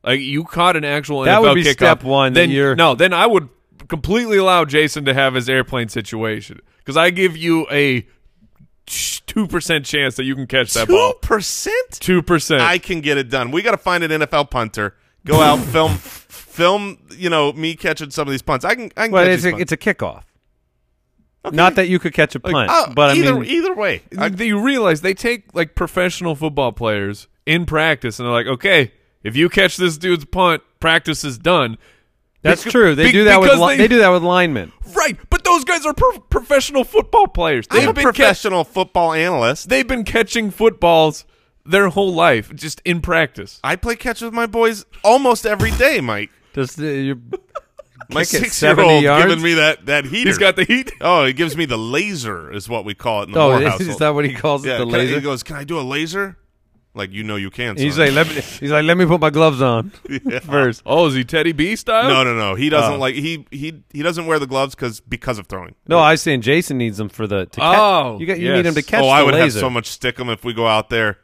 [0.03, 2.74] like you caught an actual That NFL would be kickoff, step one, that Then you're-
[2.74, 3.48] no, then I would
[3.88, 8.07] completely allow Jason to have his airplane situation because I give you a
[8.86, 11.14] two percent chance that you can catch that two ball.
[11.14, 11.90] percent.
[12.01, 12.61] Two percent.
[12.62, 13.51] I can get it done.
[13.51, 14.96] We got to find an NFL punter.
[15.26, 16.98] Go out, film, film.
[17.16, 18.64] You know, me catching some of these punts.
[18.64, 18.90] I can.
[18.96, 19.72] I can Well, catch it's these a, punts.
[19.72, 20.22] it's a kickoff.
[21.53, 24.26] Not that you could catch a punt, Oh, but I either mean, either way, I,
[24.26, 28.92] you realize they take like professional football players in practice, and they're like, okay,
[29.22, 31.76] if you catch this dude's punt, practice is done.
[32.42, 32.94] that's Beca- true.
[32.94, 34.72] They be- do that with because li- they, do that with linemen.
[34.94, 37.66] Right, but those guys are pro- professional football players.
[37.70, 39.68] I'm a been ca- professional football analyst.
[39.68, 41.24] they've been catching footballs
[41.66, 43.60] their whole life, just in practice.
[43.62, 46.30] I play catch with my boys almost every day, Mike.
[46.54, 47.20] Just uh, you
[48.08, 50.28] My six year old giving me that that heater.
[50.30, 50.90] He's got the heat.
[51.00, 53.62] oh, he gives me the laser, is what we call it in the oh, Moore
[53.62, 53.90] is, household.
[53.90, 54.78] is that what he calls yeah, it?
[54.78, 55.14] The can I- laser.
[55.16, 56.36] he goes, "Can I do a laser?"
[56.93, 57.76] Like you know you can.
[57.76, 58.34] he's like, let me.
[58.34, 59.91] He's like, let me put my gloves on
[60.43, 60.82] first.
[60.84, 62.09] Oh, is he Teddy B style?
[62.09, 62.57] no, no, no.
[62.57, 62.99] He doesn't Oh.
[62.99, 65.76] like he he he doesn't wear the gloves because because of throwing.
[65.86, 67.47] No, I was saying Jason needs them for the.
[67.47, 68.57] To Oh, you got you yes.
[68.57, 70.66] need him to catch oh, the I would have so much stickum if we go
[70.66, 71.18] out there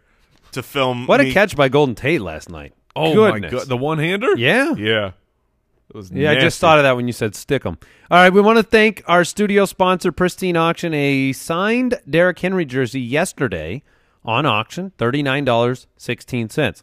[0.52, 1.06] to film.
[1.08, 1.30] What me.
[1.30, 2.72] a catch by Golden Tate last night.
[2.94, 3.52] Oh Goodness.
[3.52, 4.36] my god, the one hander.
[4.36, 4.72] Yeah.
[4.76, 5.08] yeah.
[5.88, 7.76] It was Yeah, I just thought of that when you said stick 'em.
[8.08, 10.94] All right, we want to thank our studio sponsor, Pristine Auction.
[10.94, 13.82] A signed Derrick Henry jersey yesterday
[14.26, 16.82] on auction, $39.16.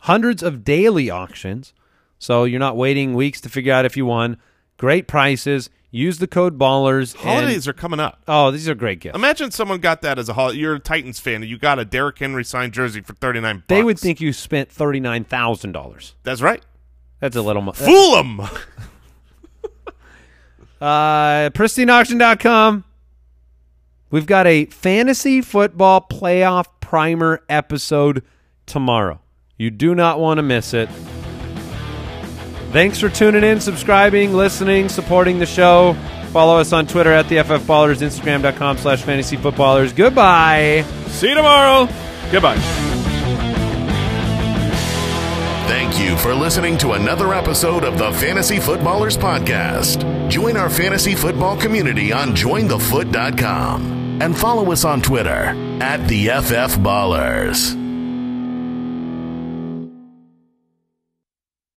[0.00, 1.72] Hundreds of daily auctions,
[2.18, 4.36] so you're not waiting weeks to figure out if you won.
[4.76, 5.70] Great prices.
[5.94, 7.12] Use the code BALLERS.
[7.14, 8.20] and- Holidays are coming up.
[8.26, 9.14] oh, these are great gifts.
[9.14, 10.58] Imagine someone got that as a holiday.
[10.58, 13.62] You're a Titans fan and you got a Derrick Henry signed jersey for thirty nine.
[13.68, 16.14] they would think you spent $39,000.
[16.22, 16.62] that's right.
[17.20, 18.40] That's a little mo- Fool them.
[20.80, 22.82] Uh, pristineauction.com.
[24.10, 28.22] We've got a fantasy football playoff primer episode
[28.66, 29.18] tomorrow.
[29.56, 30.90] You do not want to miss it.
[32.70, 35.96] Thanks for tuning in, subscribing, listening, supporting the show.
[36.32, 39.94] Follow us on Twitter at the FF Ballers, Instagram.com slash fantasy footballers.
[39.94, 40.84] Goodbye.
[41.06, 41.88] See you tomorrow.
[42.30, 42.58] Goodbye.
[45.66, 50.28] Thank you for listening to another episode of the Fantasy Footballers Podcast.
[50.28, 55.52] Join our fantasy football community on jointhefoot.com and follow us on Twitter
[55.82, 57.81] at the FF Ballers.